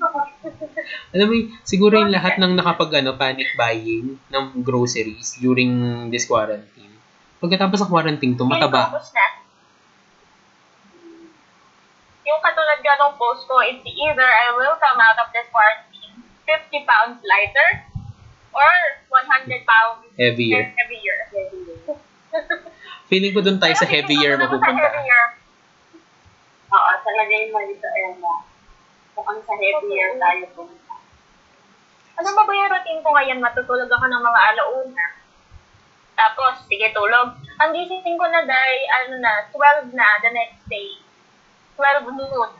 Alam 1.14 1.26
mo, 1.28 1.34
siguro 1.62 2.00
yung 2.00 2.12
lahat 2.12 2.40
ng 2.40 2.56
nakapag 2.56 3.04
ano, 3.04 3.14
panic 3.20 3.52
buying 3.54 4.16
ng 4.16 4.44
groceries 4.64 5.36
during 5.38 5.70
this 6.08 6.24
quarantine. 6.24 6.92
Pagkatapos 7.40 7.84
sa 7.84 7.88
quarantine 7.88 8.36
to, 8.36 8.44
mataba. 8.44 8.92
Tapos 8.92 9.12
na. 9.12 9.26
Yung 12.24 12.40
katulad 12.44 12.78
nga 12.80 12.94
nung 13.00 13.16
post 13.16 13.44
ko, 13.48 13.58
it's 13.64 13.84
either 13.84 14.28
I 14.28 14.54
will 14.54 14.76
come 14.76 15.00
out 15.00 15.18
of 15.20 15.28
this 15.32 15.48
quarantine 15.48 16.20
50 16.44 16.88
pounds 16.88 17.18
lighter 17.24 17.90
Or 18.50 18.66
100 19.06 19.62
pounds 19.62 20.10
Heavier. 20.18 20.74
heavier. 20.74 21.18
Feeling 23.10 23.30
ko 23.30 23.40
dun 23.42 23.62
tayo 23.62 23.74
sa 23.78 23.86
heavier 23.86 24.34
mapupunta. 24.38 24.74
heavier. 24.74 25.24
Oo, 26.70 26.90
talaga 27.02 27.30
yung 27.30 27.52
mali 27.54 27.74
sa 27.78 27.88
Emma. 29.20 29.36
Mukhang 29.36 29.40
sa 29.44 29.54
heavier 29.54 30.10
tayo 30.16 30.44
pumunta. 30.56 30.96
Ano 32.20 32.28
ba 32.32 32.42
ba 32.44 32.52
yung 32.56 32.72
routine 32.72 33.04
ko 33.04 33.10
ngayon? 33.12 33.38
Matutulog 33.44 33.88
ako 33.92 34.06
ng 34.08 34.22
mga 34.24 34.40
alauna. 34.52 35.06
Tapos, 36.16 36.52
sige, 36.68 36.92
tulog. 36.92 37.32
Ang 37.60 37.70
gising 37.72 38.16
ko 38.16 38.26
na 38.28 38.44
dahil, 38.44 38.80
ano 38.92 39.14
na, 39.24 39.32
12 39.52 39.96
na 39.96 40.20
the 40.20 40.30
next 40.32 40.60
day. 40.68 41.00
12 41.80 42.12
noon. 42.12 42.50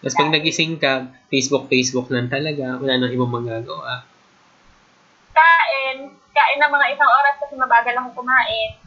Tapos 0.00 0.16
pag 0.16 0.32
nagising 0.32 0.80
ka, 0.80 1.12
Facebook, 1.28 1.68
Facebook 1.68 2.08
lang 2.08 2.32
talaga. 2.32 2.80
Wala 2.80 2.96
nang 2.96 3.12
ibang 3.12 3.28
magagawa. 3.28 4.08
Kain. 5.36 6.08
Kain 6.32 6.60
ng 6.60 6.72
mga 6.72 6.86
isang 6.96 7.10
oras 7.12 7.36
kasi 7.36 7.52
mabagal 7.60 7.92
akong 8.00 8.16
kumain. 8.24 8.80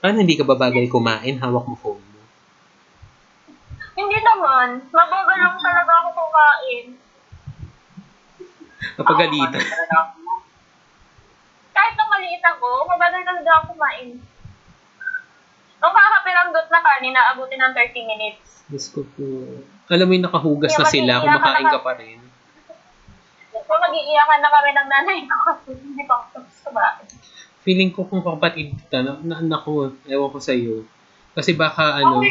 Paano 0.00 0.16
hindi 0.20 0.36
ka 0.36 0.44
babagal 0.44 0.86
kumain? 0.92 1.40
Hawak 1.40 1.64
mo 1.64 1.76
phone 1.76 2.04
mo. 2.04 2.20
Hindi 3.96 4.18
naman. 4.20 4.84
Mabagal 4.92 5.36
lang 5.40 5.56
talaga 5.56 5.92
ako 6.04 6.08
kumain. 6.12 6.84
Napagalitan. 8.96 9.62
Na. 9.64 10.00
Kahit 11.72 11.92
nung 11.96 12.12
maliit 12.12 12.44
ako, 12.44 12.68
mabagal 12.92 13.22
talaga 13.24 13.50
ako 13.56 13.64
kumain. 13.72 14.08
Nung 15.76 15.94
kakapirangdot 15.96 16.68
na 16.68 16.80
kanin, 16.80 17.14
naabutin 17.16 17.60
ng 17.60 17.72
30 17.72 18.10
minutes. 18.10 18.64
Diyos 18.68 18.86
ko 18.92 19.00
po. 19.16 19.24
Alam 19.86 20.06
mo 20.10 20.12
yung 20.18 20.26
nakahugas 20.26 20.74
na 20.76 20.86
sila, 20.88 21.22
kumakain 21.22 21.68
ka 21.72 21.80
pa 21.80 21.92
rin. 21.96 22.18
Kung 23.66 23.82
mag-iiyakan 23.82 24.40
na 24.44 24.50
kami 24.52 24.70
ng 24.76 24.88
nanay 24.92 25.18
ko 25.26 25.36
kasi 25.42 25.70
hindi 25.82 26.04
pa 26.04 26.20
ako 26.20 26.26
tapos 26.36 26.56
kumain. 26.68 27.06
Feeling 27.66 27.90
ko 27.90 28.06
kung 28.06 28.22
kapatid 28.22 28.78
kita, 28.78 29.02
na, 29.02 29.18
na, 29.26 29.42
naku, 29.42 29.90
ewan 30.06 30.30
ko 30.30 30.38
sa'yo. 30.38 30.86
Kasi 31.34 31.58
baka 31.58 31.98
ano, 31.98 32.22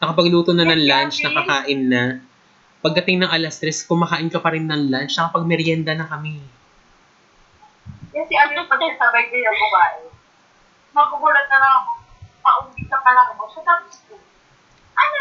nakapagluto 0.00 0.56
na 0.56 0.64
ng 0.64 0.88
lunch, 0.88 1.20
nakakain 1.20 1.82
na. 1.92 2.24
Pagdating 2.80 3.20
ng 3.20 3.28
alas 3.28 3.60
3, 3.60 3.84
kumakain 3.84 4.32
ka 4.32 4.40
pa 4.40 4.56
rin 4.56 4.64
ng 4.64 4.88
lunch, 4.88 5.20
nakapag-merienda 5.20 5.92
na 5.92 6.08
kami. 6.08 6.40
Yan 8.16 8.24
si 8.24 8.34
ano 8.34 8.50
yung 8.56 8.64
pagkasabay 8.64 9.28
ko 9.28 9.34
yung 9.36 9.58
kumain. 9.60 10.04
Magugulat 10.96 11.46
na 11.52 11.58
lang 11.60 11.72
ako. 11.84 11.92
Paumpisa 12.40 12.96
pa 12.96 13.10
lang 13.12 13.28
ako. 13.36 13.42
So, 13.52 13.60
tapos 13.60 13.96
ko. 14.08 14.16
Ano? 14.96 15.18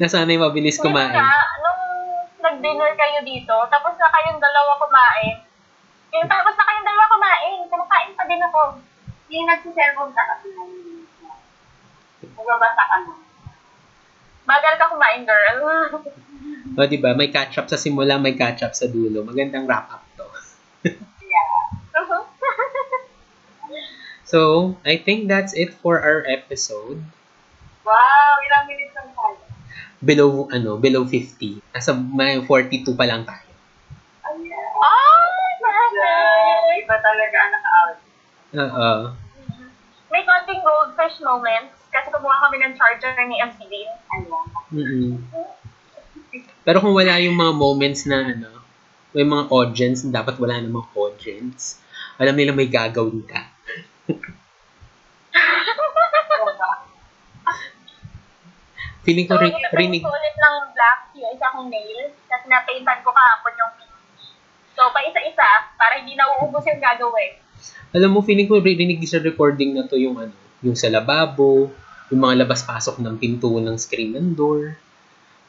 Nasanay 0.00 0.40
mabilis 0.40 0.80
kumain. 0.80 1.12
nung 1.60 1.82
nag-dinner 2.40 2.96
kayo 2.96 3.20
dito, 3.20 3.54
tapos 3.68 4.00
na 4.00 4.08
kayong 4.08 4.40
dalawa 4.40 4.80
kumain, 4.80 5.51
yung 6.12 6.28
tapos 6.28 6.54
na 6.54 6.66
kayong 6.68 6.88
dalawa 6.88 7.04
kumain, 7.08 7.58
kumakain 7.72 8.12
pa 8.12 8.24
din 8.28 8.42
ako. 8.44 8.60
Hindi 9.28 9.48
nagsiselfon 9.48 10.10
ka 10.12 10.22
kasi 10.36 10.46
na 10.52 10.62
Nagbabasa 12.22 12.82
ka 12.84 12.96
na. 13.02 13.12
Bagal 14.46 14.74
ka 14.76 14.92
kumain, 14.92 15.22
girl. 15.24 15.58
O, 16.72 16.88
di 16.88 16.96
ba? 16.96 17.12
May 17.12 17.28
catch-up 17.28 17.68
sa 17.68 17.76
simula, 17.76 18.16
may 18.16 18.32
catch-up 18.32 18.72
sa 18.72 18.88
dulo. 18.88 19.20
Magandang 19.20 19.68
wrap-up 19.68 20.00
to. 20.16 20.24
So, 24.32 24.80
I 24.80 24.96
think 24.96 25.28
that's 25.28 25.52
it 25.52 25.76
for 25.84 26.00
our 26.00 26.24
episode. 26.24 27.04
Wow, 27.84 28.32
ilang 28.48 28.64
minutes 28.64 28.96
lang 28.96 29.12
tayo. 29.12 29.44
Below, 30.00 30.48
ano, 30.48 30.80
below 30.80 31.04
50. 31.04 31.60
Nasa 31.68 31.92
may 31.92 32.40
42 32.40 32.96
pa 32.96 33.04
lang 33.04 33.28
tayo. 33.28 33.51
Perfect! 35.92 36.80
iba 36.82 36.96
talaga 36.98 37.36
ang 37.36 37.52
naka-out. 37.52 37.98
Oo. 38.52 38.90
May 40.12 40.22
konting 40.28 40.60
goldfish 40.60 41.16
moments 41.24 41.76
kasi 41.88 42.08
kumuha 42.12 42.36
kami 42.48 42.56
ng 42.60 42.76
charger 42.76 43.16
ni 43.24 43.40
MC 43.40 43.58
Bean. 43.68 43.88
Ayan. 44.12 44.46
Mm-mm. 44.72 45.12
Pero 46.64 46.80
kung 46.80 46.92
wala 46.96 47.16
yung 47.20 47.36
mga 47.36 47.52
moments 47.56 48.04
na 48.08 48.32
ano, 48.32 48.64
may 49.12 49.24
mga 49.24 49.48
audience, 49.52 50.04
dapat 50.08 50.36
wala 50.40 50.60
namang 50.60 50.88
audience. 50.96 51.80
Alam 52.16 52.36
nila 52.36 52.52
may 52.56 52.68
gagawin 52.68 53.24
ka. 53.24 53.40
Feeling 59.02 59.26
ko 59.26 59.34
So, 59.34 59.42
ri- 59.42 59.50
ito 59.50 59.74
rinig, 59.74 59.98
ko 59.98 60.14
ulit 60.14 60.36
ng 60.38 60.56
black 60.78 61.10
yung 61.18 61.34
isa 61.34 61.50
kong 61.50 61.68
nail 61.68 62.14
kasi 62.30 62.44
napaintan 62.46 63.02
ko 63.02 63.10
kahapon 63.10 63.52
yung. 63.58 63.81
So, 64.72 64.88
pa 64.88 65.00
isa-isa 65.02 65.48
para 65.74 66.00
hindi 66.00 66.14
na 66.14 66.26
uubos 66.38 66.64
yung 66.64 66.80
gagawin. 66.80 67.32
alam 67.92 68.08
mo, 68.08 68.24
feeling 68.24 68.48
ko 68.48 68.56
rinig 68.56 69.04
sa 69.04 69.20
recording 69.20 69.76
na 69.76 69.84
to 69.84 69.96
yung 69.96 70.16
ano, 70.16 70.32
yung 70.60 70.72
sa 70.72 70.88
lababo, 70.88 71.68
yung 72.08 72.20
mga 72.20 72.44
labas-pasok 72.44 72.98
ng 72.98 73.14
pinto 73.16 73.52
ng 73.52 73.76
screen 73.76 74.16
ng 74.16 74.32
door. 74.32 74.76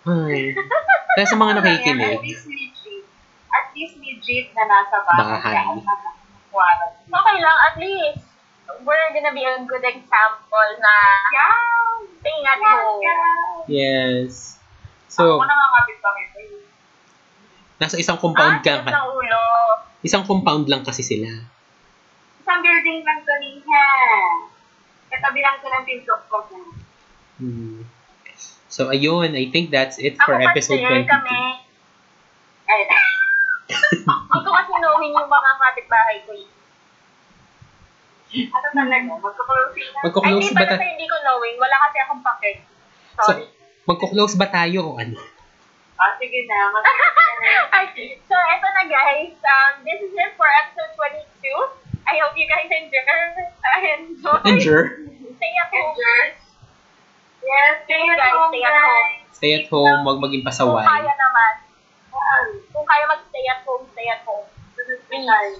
Ay. 0.03 0.51
Kaya 1.15 1.25
sa 1.25 1.37
mga 1.37 1.53
At 1.53 1.57
nakikinig, 1.61 2.19
least 2.19 2.45
legit. 2.45 3.05
At 3.47 3.65
least 3.71 3.95
legit 3.95 4.47
na 4.51 4.63
nasa 4.65 4.97
bahay. 5.05 5.39
Bahay. 5.39 5.65
Okay 7.03 7.37
lang, 7.39 7.57
at 7.63 7.75
least 7.77 8.25
we're 8.81 9.09
gonna 9.11 9.31
be 9.31 9.45
a 9.45 9.61
good 9.63 9.85
example 9.85 10.69
na 10.77 10.93
Yeah! 11.31 11.55
staying 12.19 12.43
at 12.43 12.57
Yeah! 12.57 12.75
home. 12.81 13.01
yeah. 13.01 13.23
yes. 13.69 14.57
So, 15.07 15.37
ako 15.37 15.45
nangangapit 15.45 15.97
kami 16.01 16.23
pa 16.27 16.39
yun. 16.41 16.61
Nasa 17.83 17.99
isang 17.99 18.15
compound 18.15 18.63
ah, 18.63 18.79
ka. 18.79 18.87
ng 18.87 19.07
ulo. 19.11 19.43
Isang 19.99 20.23
compound 20.23 20.71
lang 20.71 20.87
kasi 20.87 21.03
sila. 21.03 21.27
Isang 22.39 22.59
building 22.63 23.03
lang 23.03 23.19
to 23.27 23.35
niya. 23.43 23.87
Katabi 25.11 25.39
lang 25.43 25.59
ko 25.59 25.67
ng 25.67 25.83
pinto 25.83 26.15
ko. 26.31 26.37
Hmm. 27.43 27.83
So, 28.71 28.87
ayun. 28.89 29.35
I 29.35 29.51
think 29.51 29.69
that's 29.69 29.99
it 29.99 30.15
for 30.23 30.39
Ako 30.39 30.47
episode 30.47 30.79
kasi 30.79 31.03
22. 31.03 31.11
kami, 31.11 31.39
Ay, 32.63 32.79
hindi 33.67 34.39
ko 34.39 34.49
kasi 34.49 34.71
knowing 34.79 35.13
yung 35.13 35.29
mga 35.29 35.51
kapitbahay 35.59 36.17
ko 36.23 36.31
eh. 36.33 36.47
ano 38.49 38.67
talaga? 38.73 39.11
Magka-closing 39.19 39.89
na. 39.91 39.99
Ay, 39.99 40.03
Magko-close 40.09 40.47
hindi 40.49 40.57
ba 40.57 40.73
sa 40.73 40.87
hindi 40.87 41.05
ko 41.05 41.15
knowing. 41.21 41.55
Wala 41.59 41.75
kasi 41.85 41.97
akong 42.01 42.23
pake. 42.23 42.49
Sorry. 43.21 43.45
Magko-close 43.83 44.35
ba 44.39 44.47
tayo 44.49 44.79
o 44.87 44.97
ano? 44.97 45.19
Ah, 45.99 46.13
sige 46.17 46.39
na. 46.49 46.59
Ay, 47.75 47.85
so, 48.25 48.35
eto 48.35 48.67
na 48.67 48.83
guys. 48.89 49.35
Um, 49.37 49.73
this 49.85 49.99
is 50.01 50.13
it 50.13 50.33
for 50.35 50.47
episode 50.49 50.91
22. 50.97 51.27
I 52.03 52.19
hope 52.19 52.35
you 52.35 52.47
guys 52.49 52.67
enjoy. 52.67 53.03
Uh, 53.03 53.79
enjoy. 54.01 54.37
Endure. 54.49 54.83
Stay 55.37 55.53
at 55.55 55.69
home. 55.71 55.93
Endures. 55.93 56.35
Yes, 57.43 57.73
stay 57.85 57.99
at 57.99 58.17
Guys, 58.17 58.31
home, 58.33 58.51
stay 58.51 58.63
at 58.63 58.75
home. 58.79 59.09
Stay 59.35 59.51
at 59.53 59.65
home. 59.67 59.99
Huwag 60.07 60.17
maging 60.23 60.41
Kung 60.43 60.49
pasaway. 60.49 60.83
kaya 60.87 61.11
naman. 61.13 61.53
Wow. 62.09 62.43
Kung 62.71 62.85
kaya 62.87 63.03
mag-stay 63.07 63.45
at 63.51 63.61
home, 63.67 63.83
stay 63.91 64.07
at 64.07 64.21
home. 64.23 64.47
Please. 64.79 65.59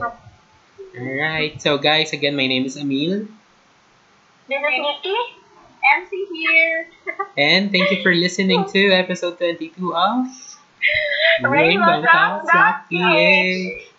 Alright. 0.94 1.54
So, 1.62 1.78
guys, 1.78 2.14
again, 2.14 2.36
my 2.36 2.48
name 2.48 2.66
is 2.66 2.80
Emil. 2.80 3.28
This 4.48 4.60
is 4.60 4.76
Nikki. 4.80 5.43
MC 5.98 6.26
here. 6.32 6.88
and 7.38 7.72
thank 7.72 7.92
you 7.92 8.02
for 8.04 8.14
listening 8.26 8.66
to 8.72 8.92
episode 8.92 9.38
22 9.38 9.96
of 9.96 10.26
Rainbow 11.44 12.02
Talks 12.02 12.50
PH. 12.90 13.90